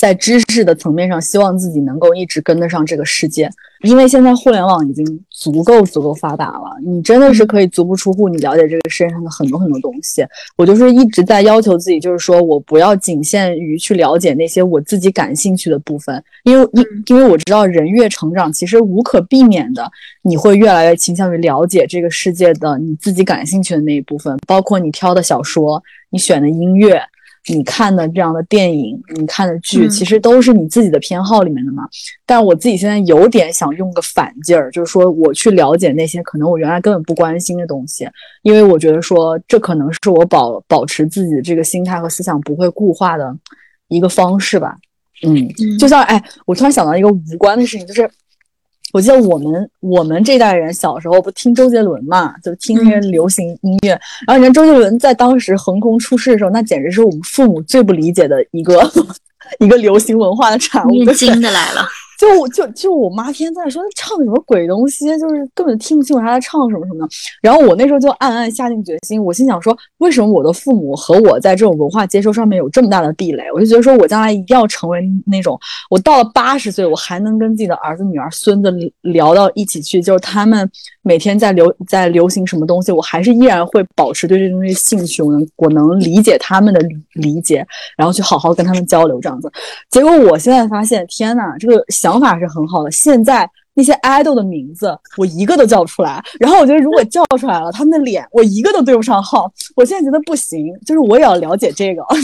[0.02, 3.48] 在知识的层面上，希望自己能够一直跟得上这个世界。
[3.82, 10.26] 因为现在互联网已经足够足够发达了，你真的是可以足不出户，你了解这个世界上的很多很多东西。
[10.56, 19.88] 我就是一直在要求自己，就是说我不要仅限于去了解那些我自己感兴趣的部分，因为因因为我知道人越成长，其实无可避免的，
[20.22, 25.80] 你会越来越倾向于了解这个世界的你自己感兴趣的那一部分，包括你挑的小说，
[26.10, 27.00] 你选的音乐。
[27.48, 31.82] 你看的这样的电影，你看的剧，其实都是你自己的偏好里面的嘛。
[32.24, 38.08] 但是我自己现在有点想用个反劲儿，就是说我去了解那些可能我原来根本不关心的东西，
[38.42, 43.36] 因为我觉得说这可能是我保保持自己的这个心态和思想不会固化的
[43.88, 44.76] 一个方式吧。
[45.22, 48.08] 嗯，就像哎，我突然想到一个无关的事情，就是。
[48.92, 53.90] 我记得我们我们这代人小时候不听周杰伦嘛，就听那些流行音乐。
[54.26, 58.80] 然后你看周杰伦在当时横空出世的时候，那简直是我们父母最不理解的一个
[59.58, 60.90] 一个流行文化的产物。
[60.90, 61.80] 你惊的来了。
[62.22, 67.12] 就就就我妈天天在说唱什么鬼东西，就是根本听不清楚她在唱什么什么的。
[67.42, 73.50] 然后我那时候就暗暗下定决心，我心想说，为什么我的父母和我在这种文化接收上面有这么大的壁垒？
[73.52, 75.58] 我就觉得说我将来一定要成为那种，
[75.90, 80.70] 我到了八十岁，我还能跟自己的儿子、女儿、孙子聊到一起去，就是他们
[81.02, 86.80] 每天在流在流行什么东西，我还是依然会保持对这东西兴趣，我能我能理解他们的
[87.14, 89.50] 理解，然后去好好跟他们交流这样子。
[89.90, 92.12] 结果我现在发现，天呐，这个想。
[92.12, 92.90] 想法是很好的。
[92.90, 96.22] 现在那些 idol 的名字，我一个都叫不出来。
[96.38, 99.50] 然后我觉得，如果叫出来了，他们的脸我一个都对不上号。
[99.74, 102.20] 我现在觉得不行，就是我也要了解这个， 就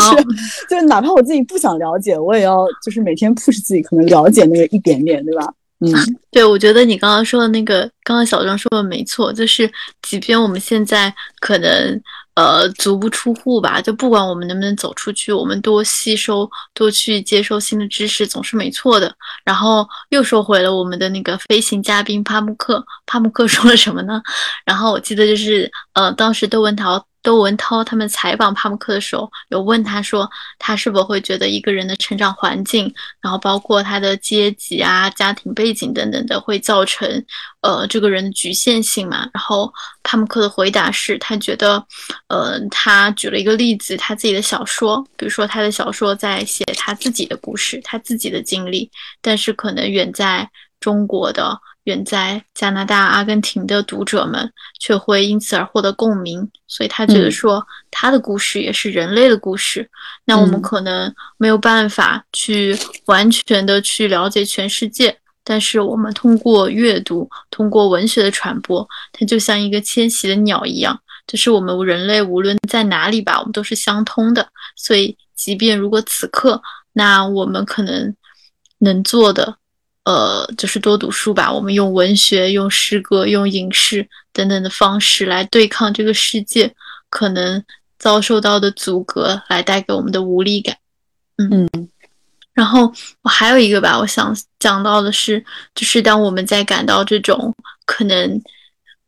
[0.00, 0.24] 是
[0.70, 5.52] 就是哪怕我自己不想了解，我也要就是每天 push 自己，可能了解那个一点点，对吧？
[5.80, 5.92] 嗯，
[6.32, 9.70] 对，我觉得你刚刚说的那个，刚刚小张说的没错，就是
[10.02, 12.00] 即便我们现在可能。
[12.36, 19.10] 呃，足不出户吧，就不管我们能不能走出去，我们多吸收、多去接受新的知识，总是没错的。
[19.42, 24.20] 然后又说回了我们的那个飞行嘉宾帕慕克，帕慕克说了什么呢？
[24.66, 27.02] 然后我记得就是，呃，当时窦文涛。
[27.26, 37.24] 窦文涛他们采访帕慕克的时候，有问他说，他是否会觉得一个人的成长环境，然后包括他的阶级啊、家庭背景等等的，会造成
[37.62, 39.28] 呃这个人的局限性嘛？
[39.34, 39.72] 然后
[40.04, 41.84] 帕慕克的回答是他觉得，
[42.28, 48.88] 呃，他举了一个例子，他自己的小说，比如说他的小说在写他自己的故事，他自己的经历，
[49.20, 50.48] 但是可能远在
[50.78, 51.60] 中国的。
[51.86, 59.88] 远在加拿大、阿根廷的读者们却会因此而获得共鸣，所以他觉得说他的故事也是人类的故事。
[60.24, 62.76] 那我们可能没有办法去
[63.06, 74.48] 完全的去了解全世界，但是我们通过阅读，通过文学的传播，它就像一个迁徙的鸟一样，就是我们人类无论在哪里吧，我们都是相通的。
[74.74, 76.60] 所以，即便如果此刻，
[76.92, 78.12] 那我们可能
[78.78, 79.56] 能做的。
[80.06, 81.52] 呃，就是多读书吧。
[81.52, 86.72] 我们用文学、用诗歌、用影视等等的方式来对抗这个世界
[87.10, 87.60] 可能
[87.98, 90.76] 遭受到的阻隔，来带给我们的无力感。
[91.38, 91.88] 嗯，嗯
[92.54, 92.92] 然后
[93.22, 95.44] 我还有一个吧，我想讲到的是，
[95.74, 97.52] 就是当我们在感到这种
[97.84, 98.40] 可能，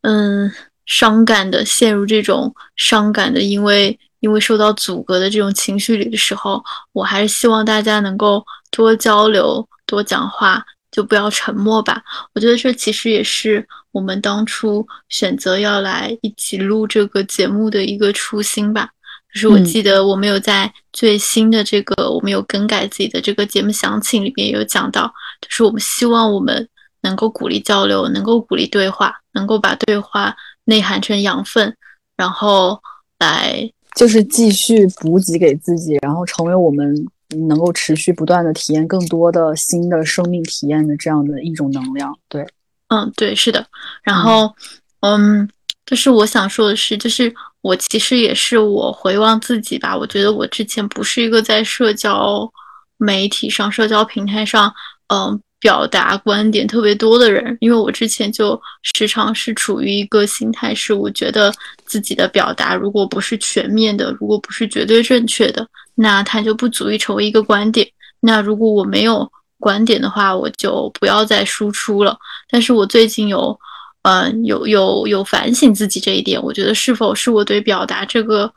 [0.01, 0.51] 嗯，
[0.85, 10.61] 伤感的陷入这种伤感的，因为因为受到阻隔的这种情绪里的时候，我还是希望大家能够多交流、多讲话。
[10.91, 12.01] 就不要沉默吧。
[12.33, 18.89] 我觉得这其实也是我们当初选择要来一起录这个节目的一个初心吧。
[19.33, 25.05] 就是我记得我们有在最新的这个，我们有更改自己的这个节目详情里面有讲到，
[25.41, 26.67] 就是我们希望我们
[27.01, 30.35] 能够鼓励交流，能够鼓励对话，能够把对话
[30.65, 31.75] 内涵成养分，
[32.17, 32.81] 然后
[33.19, 37.07] 来就是继续补给给自己，然后成为我们。
[37.47, 42.45] 能够持续不断的体验更多的新的生命体验的这样的一种能量，对，
[42.87, 43.65] 嗯，对，是的。
[44.03, 44.53] 然后，
[45.01, 45.47] 嗯，
[45.85, 52.49] 就是我想说的是，就是我其实也是我回望自己吧，我觉得我之前不是一个在社交
[52.97, 54.73] 媒体上、社交平台上，
[55.07, 55.39] 嗯。
[55.61, 58.57] 表达观点特别多的人，因为我之前就
[58.95, 61.53] 时常是处于一个心态，是我觉得
[61.83, 65.67] 自己的表达如果不是全面的，如果不是绝对正确的，
[66.01, 67.85] 那它就不足以成为一个观点。
[68.21, 69.29] 那如果我没有
[69.59, 72.17] 观点的话，我就不要再输出了。
[72.49, 73.59] 但是我最近有，
[74.03, 78.49] 嗯，有有有反省自己这一点，我觉得是否是我对表达这个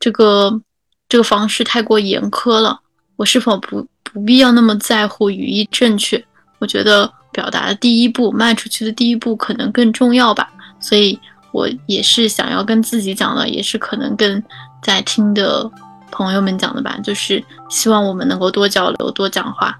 [0.00, 0.60] 这个
[1.08, 2.80] 这个方式太过严苛了？
[3.14, 6.22] 我是否不不必要那么在乎语义正确？
[6.58, 11.16] 我觉得表达的第一步，迈出去的第一步可能更重要吧，所以
[11.52, 14.42] 我也是想要跟自己讲的，也是可能跟
[14.82, 15.70] 在听的
[16.10, 19.78] 朋友们讲的吧，就是希望我们能够多交流、多讲话，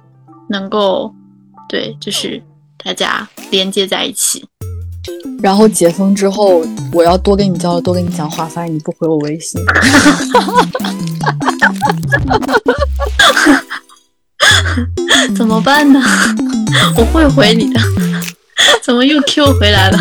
[0.48, 1.12] 能够
[1.68, 2.42] 对，就是
[2.82, 4.44] 大家连接在一起。
[5.42, 6.62] 然后解封之后，
[6.92, 9.60] 我要多跟你交流，多跟你讲话，发现你不回我微信。
[15.36, 16.00] 怎么办呢？
[16.96, 17.80] 我会回你的，
[18.82, 19.98] 怎么又 Q 回来了？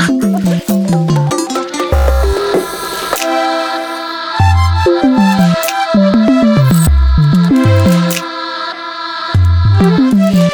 [9.90, 10.49] Mm-hmm.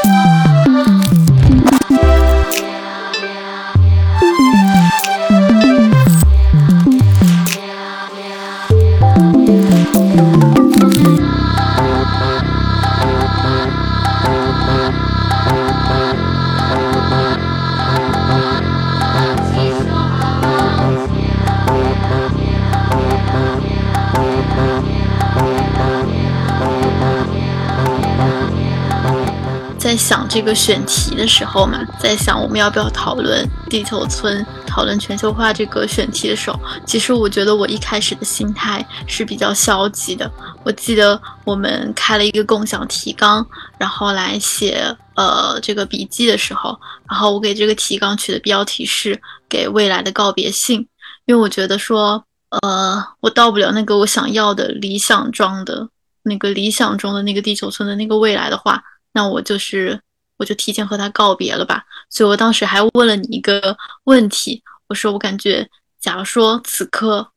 [30.36, 40.30] 这个选题的时候嘛，在想我们要不要讨论地球村、讨论全球化这个选题的时候，其实我觉得我一开始的心态是比较消极的。
[40.66, 46.78] 我记得我们开了一个共享提纲，然后来写呃这个笔记的时候，
[47.10, 49.18] 然后我给这个提纲取的标题是
[49.48, 50.86] “给未来的告别信”，
[51.28, 52.22] 因为我觉得说，
[52.62, 55.88] 呃，我到不了那个我想要的理想中的
[56.24, 58.84] 那个理想中的那个地球村的那个未来的话。
[59.14, 59.98] 那我就是，
[60.38, 61.84] 我就提前和他告别了吧。
[62.10, 65.70] 所以我当时还问了你一个问题，我说我感觉，
[66.00, 67.32] 假如说此刻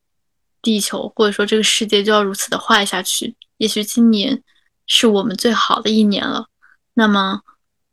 [0.61, 4.43] 地球或者说这个世界就要如此的坏下去，也许今年
[4.87, 6.47] 是我们最好的一年了。
[6.93, 7.41] 那么，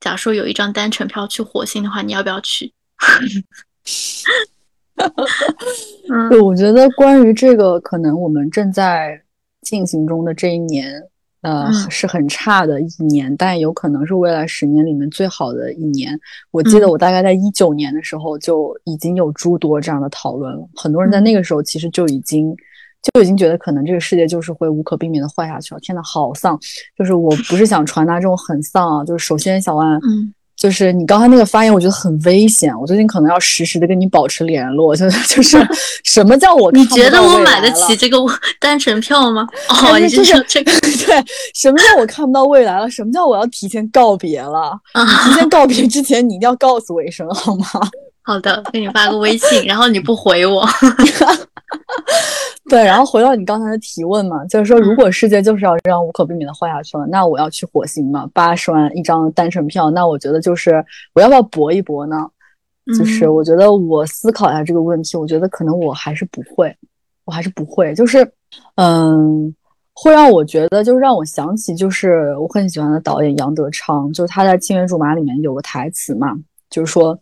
[0.00, 2.72] 假如说有一张单程票去火星的话，你要不要去？
[6.30, 9.22] 对，我觉得关于这个，可能我们正在
[9.62, 11.02] 进行中的这一年。
[11.46, 16.18] 呃，是很差的一年，但有可能是未来十年里面最好的一年。
[16.50, 22.52] 我记得我大概在一九年的时候就已经有诸多这样的讨论了，很多人在那个时候其实就已经
[23.14, 25.80] 就已经觉得可能这个世界就是会无可避免的坏下去了。
[25.80, 26.58] 天呐，好丧！
[26.98, 30.00] 就是我不是想传达这种很丧啊，就是首先小万，
[30.56, 32.72] 就是你刚才那个发言，我觉得很危险。
[32.80, 34.96] 我最近可能要实时的跟你保持联络。
[34.96, 35.58] 现在 就是
[36.02, 36.72] 什么叫我？
[36.72, 38.18] 你觉得我买得起这个
[38.58, 39.46] 单程票吗？
[39.68, 41.22] 哦，你就是这个 对。
[41.54, 42.90] 什么叫我看不到未来了？
[42.90, 44.72] 什么叫我要提前告别了？
[45.24, 47.66] 提前告别之前，你一定要告诉我一声好吗？
[48.26, 50.66] 好的，给你发个微信， 然后你不回我。
[52.68, 58.28] 对，然后回到你刚才的提问嘛，就是说，如果世界就是要这样无可避免的坏下去了，那我要去火星嘛？
[58.34, 62.28] 八十万一张单程票，那我觉得就是我要不要搏一搏呢？
[62.98, 66.76] 就是我觉得我思考一下这个问题，我觉得可能我还是不会，
[67.24, 67.94] 我还是不会。
[67.94, 68.28] 就是
[68.74, 69.54] 嗯，
[69.94, 76.36] 会让我觉得，就是让我想起，就是我很喜欢的导演杨德昌，就是他在《青梅竹马》里面有个台词嘛，
[76.68, 77.16] 就是说。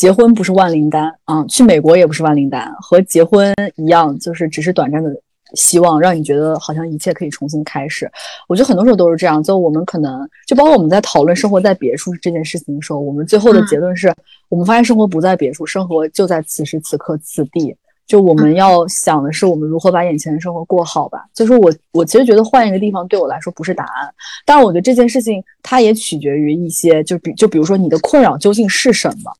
[0.00, 5.14] 结婚不是万灵丹啊，去美国也不是万灵丹，和结婚一样，就是只是短暂的
[5.52, 8.10] 希望，让你觉得好像一切可以重新开始。
[8.48, 14.10] 我觉得很多时候都是这样，就我们可能，就包括我们在讨论生活在别处这件事情的时候，我们最后的结论是
[14.48, 17.76] 我们发现生活不在别处，生活就在此时此刻此地。
[18.06, 21.26] 就我们要想的是，我们如何把眼前的生活过好吧。
[21.34, 24.10] 就是我，我其实觉得换一个地方对我来说不是答案，
[24.46, 29.30] 但是我觉得这件事情它也取决于一些，就比就比如说你的困扰究竟是什么。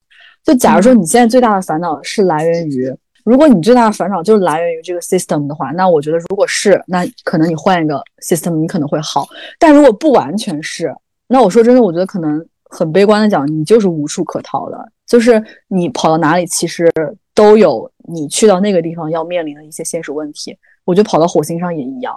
[0.50, 2.92] 就假如说你现在最大的烦恼是来源于，
[3.24, 9.28] 如果你最大的烦恼就是来源于这个 system 的话，那我觉得如果是，那可能你换一个 system 你可能会好。
[9.60, 10.92] 但如果不完全是，
[11.28, 16.92] 那我说真的，我觉得可能很悲观的讲，你就是无处可逃的，就是你跑到哪里其实
[17.32, 20.58] 都有你去到那个地方要面临的一些现实问题。
[20.84, 22.12] 我觉得跑到火星上也一样。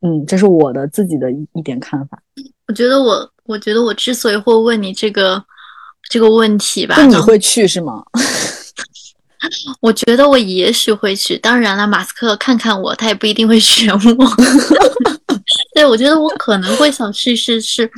[0.00, 2.20] 嗯，这是我的自己的一一点看法。
[2.66, 5.40] 我觉得我，我觉得我之所以会问你这个。
[6.08, 8.02] 这个问题吧，那你会去是吗？
[9.80, 11.38] 我觉得我也许会去。
[11.38, 14.36] 当然了，马斯克看看我，他也不一定会选我。
[15.74, 17.60] 对，我觉得我可能会想试试。
[17.60, 17.88] 是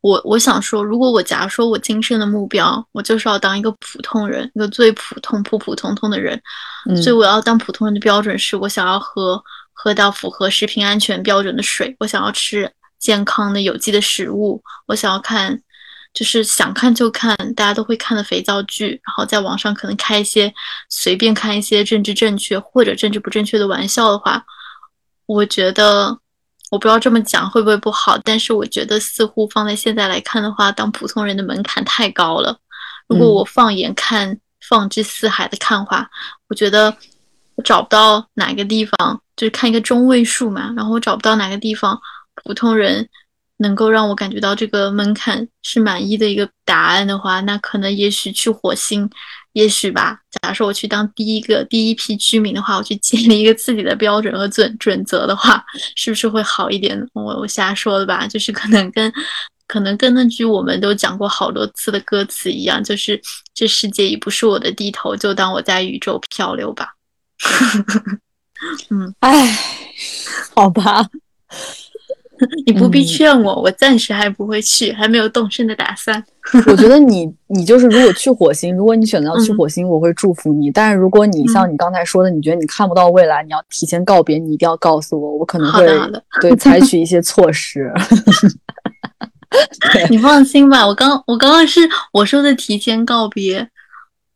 [0.00, 6.40] 我我想说，如果我假如说我今生的目标，我就是要当一个普通人，一个最普通、普普通通的人。
[7.02, 9.40] 所以我要当普通人的标准是我想要喝
[9.72, 15.60] 喝到符合食品安全标准的水，我想要吃健康的有机的食物，我想要看。
[16.16, 20.50] 就是想看就看，大家都会看的肥皂剧，然后在网上可能开一些
[20.88, 24.42] 随便看一些政治正确或者政治不正确的玩笑的话，
[25.26, 26.18] 我觉得
[26.70, 32.58] 我不知道这么讲会不会不好，但是我觉得似乎放在现在来看的话，当普通人的门槛太高了。
[33.08, 36.08] 如果我放眼看放之四海的看话，
[36.48, 36.96] 我觉得
[37.56, 42.00] 我找不到哪个地方，就是看一个中位数嘛，然后我找不到哪个地方
[42.42, 43.06] 普通人。
[43.58, 49.08] 能够让我感觉到这个门槛是满意的一个答案的话，那可能也许去火星，
[49.52, 50.18] 也许吧。
[50.42, 55.64] 假如说我去当第一个第一批居民的话，我去建立一个自己的标准和准准则的话，
[55.96, 57.00] 是不是会好一点？
[57.14, 59.10] 我我瞎说的吧，就是可能跟
[59.66, 63.20] 可能跟那句我们都讲过好多次的歌词一样，就是
[63.54, 66.94] 这世界已不是我的地头，就当我在宇宙漂流吧。
[68.90, 69.58] 嗯，哎，
[70.54, 71.08] 好吧。
[72.66, 76.22] 你不必劝我，我暂时还不会去，还没有动身的打算。
[76.66, 80.70] 我觉得你，你就是如果去火星，如果你选择要去火星，我会祝福你。
[80.70, 85.86] 但是如果你像你刚才说的，你觉得你看不到未来，你要提前告别，你一定要告诉我，我可能会
[86.40, 87.92] 对采取一些措施。
[90.10, 91.80] 你放心吧，我刚我刚刚是
[92.12, 93.66] 我说的提前告别，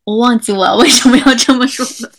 [0.03, 2.11] 我忘记我为什么要这么说了。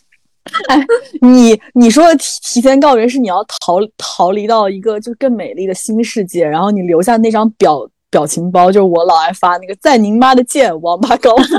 [0.69, 0.85] 哎，
[1.21, 11.57] 你你说的提提前告别是你要逃逃离到一个就更美丽的新世界，然后你留下那张表表情包，就是我老爱发那个在您妈的贱，王八羔子，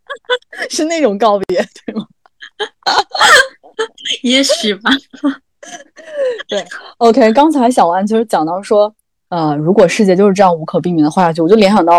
[0.70, 2.06] 是那种告别对吗？
[4.22, 4.90] 也许吧。
[6.48, 6.64] 对
[6.96, 8.92] ，OK，刚才小安其实讲到说，
[9.28, 11.98] 呃，如果世界就是这样无可避免的坏下去，我就联想到，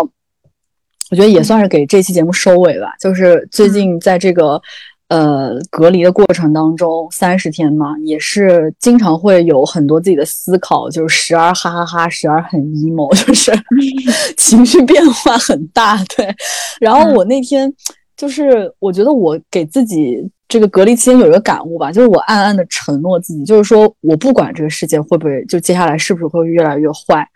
[1.10, 4.60] 我觉得也算是给这期节目收尾吧，就是最近在这个。
[5.08, 13.50] 呃，隔离的过程当中，三十天嘛，也是经常会有很多自己的思考，就是时而哈哈哈，时而很 emo， 就是
[14.36, 15.96] 情绪变化很大。
[16.14, 16.28] 对，
[16.78, 17.72] 然后我那天
[18.18, 27.26] 就是，我觉得我给自己这个隔离期间有一个感悟吧，就是我暗暗的承诺自己，就是说我不管这个世界会不会就接下来是不是会越来越坏，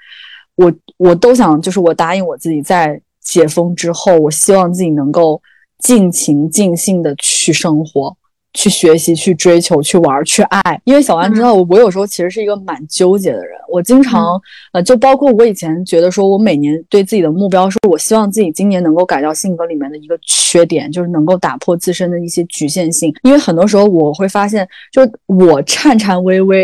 [0.57, 5.41] 我我都想，就是我答应我自己，在解封之后，我希望自己能够。
[5.83, 8.17] 尽情尽兴的去生活，
[8.55, 10.81] 去学习，去追求，去玩，去爱。
[10.85, 13.59] 因为小安知道我，我有时候其实是一个蛮纠结的人。
[13.69, 14.41] 我经常，
[14.73, 23.13] 呃，就包括我以前觉得说，我每年对自己的目标是，我希望自己今年能够改掉性格里面的一个缺点，就是能够打破自身的一些局限性。
[23.25, 26.63] 因为很多时候我会发现，就我颤颤巍巍。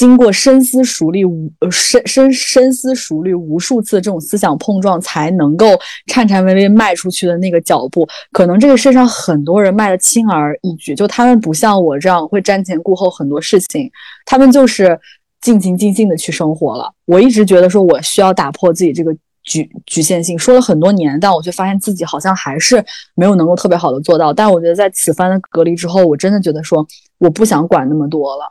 [0.00, 5.66] 经过深思熟虑无呃深深深思熟虑无数次这种思想碰撞，才能够
[6.06, 13.90] 颤颤巍巍迈出去的那个脚步，可能这个世上很多人迈的轻而易举，就他们不像我这样会瞻前顾后很多事情，
[14.24, 14.98] 他们就是
[15.42, 16.90] 尽情尽兴的去生活了。
[17.04, 19.14] 我一直觉得说我需要打破自己这个。
[19.42, 24.34] 局局限性说了很多年，但我却发现自己好像还是没有能够特别好的做到。
[24.34, 26.86] 但我觉得在此番的隔离之后，我真的觉得说
[27.18, 28.44] 我不想管那么多了，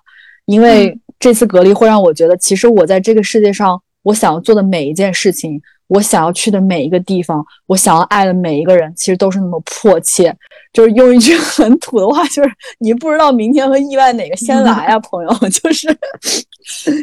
[0.46, 10.36] 因为这次隔离会让我觉得，其实我在这个世界上，我想要做的每一件事情，我想要去的每一个地方，我想要爱的每一个人，其实都是那么迫切。
[10.72, 15.88] 就是用一句 很土的话，就是你不知道明天和意外哪个先来呀，朋友， 就是。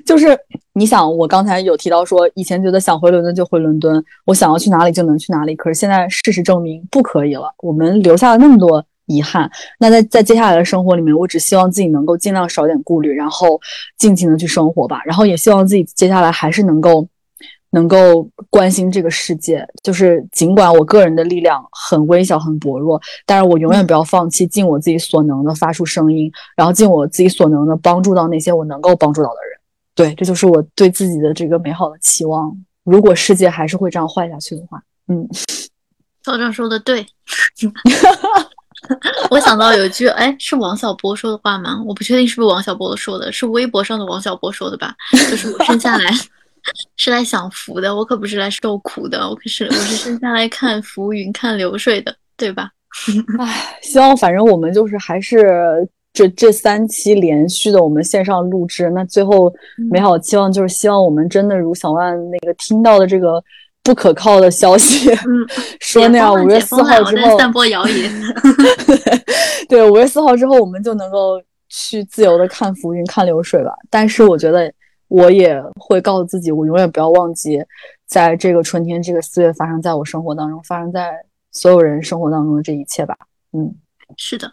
[0.05, 0.39] 就是
[0.75, 5.57] 你想，我刚才有提到说，以前觉得想回伦敦就回伦敦，我想要去哪里就能去哪里。
[5.57, 9.51] 可是现在事实证明不可以了，我们留下了那么多遗憾。
[9.79, 13.61] 那在在接下来的生活里面，我只希望自己能够尽量少点顾虑，然后
[13.99, 15.01] 尽情的去生活吧。
[15.05, 17.07] 然后也希望自己接下来还是能够
[17.71, 19.67] 能够关心这个世界。
[19.83, 29.61] 就是尽管我个人的力量很微小很薄弱，但是我永远不要放弃，尽我自己所能的发出声音，然后尽我自己所能的帮助到那些我能够帮助到的人。
[29.95, 32.55] 对，这就是我对自己的这个美好的期望。
[32.85, 35.27] 如果世界还是会这样坏下去的话，嗯，
[36.25, 37.07] 校长说的对。
[39.31, 41.83] 我想到有一句，哎，是王小波说的话吗？
[41.87, 44.95] 我不确定是不是王小波说的，是微博上的王小波说的吧？
[45.31, 46.11] 就是我生下来
[46.97, 52.71] 是来享福的，我可不是来受苦的，我可是我是生下来看浮云看流水的，对吧？
[53.39, 55.89] 唉，希望反正我们就是还是。
[56.17, 59.53] 这这三期连续的我们线上录制，那最后
[59.91, 63.33] 美好期望就是希望我们真的如小万那个听到的这个
[63.87, 65.09] 不可靠的消息
[65.81, 68.13] 说那样，五月四号之后散播谣言。
[69.69, 73.73] 对，五月四号之后我们就能够去自由的看浮云看流水吧。
[73.89, 74.73] 但是我觉得
[75.07, 77.63] 我也会告诉自己，我永远不要忘记，
[78.09, 81.13] 在这个春天这个四月发生在我生活当中，发生在
[81.53, 83.17] 所有人生活当中的这一切吧。
[83.53, 83.73] 嗯，
[84.17, 84.51] 是的。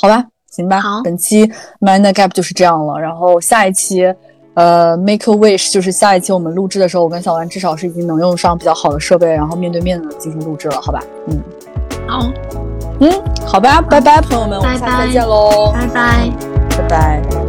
[0.00, 0.80] 好吧，行吧。
[0.80, 1.46] 好，本期
[1.80, 2.98] Mind Gap 就是这样了。
[2.98, 4.02] 然后下一期，
[4.58, 11.00] 呃，Make a Wish 就是下一期我们录制的时候，我跟小丸至少是已经能用上比较好的设备，然后面对面的进行录制了，好吧？
[11.28, 11.40] 嗯，
[12.08, 12.28] 好，
[12.98, 13.12] 嗯，
[13.46, 16.30] 好吧，拜拜，朋友们，我们下次再见喽，拜拜，
[16.70, 17.47] 拜拜。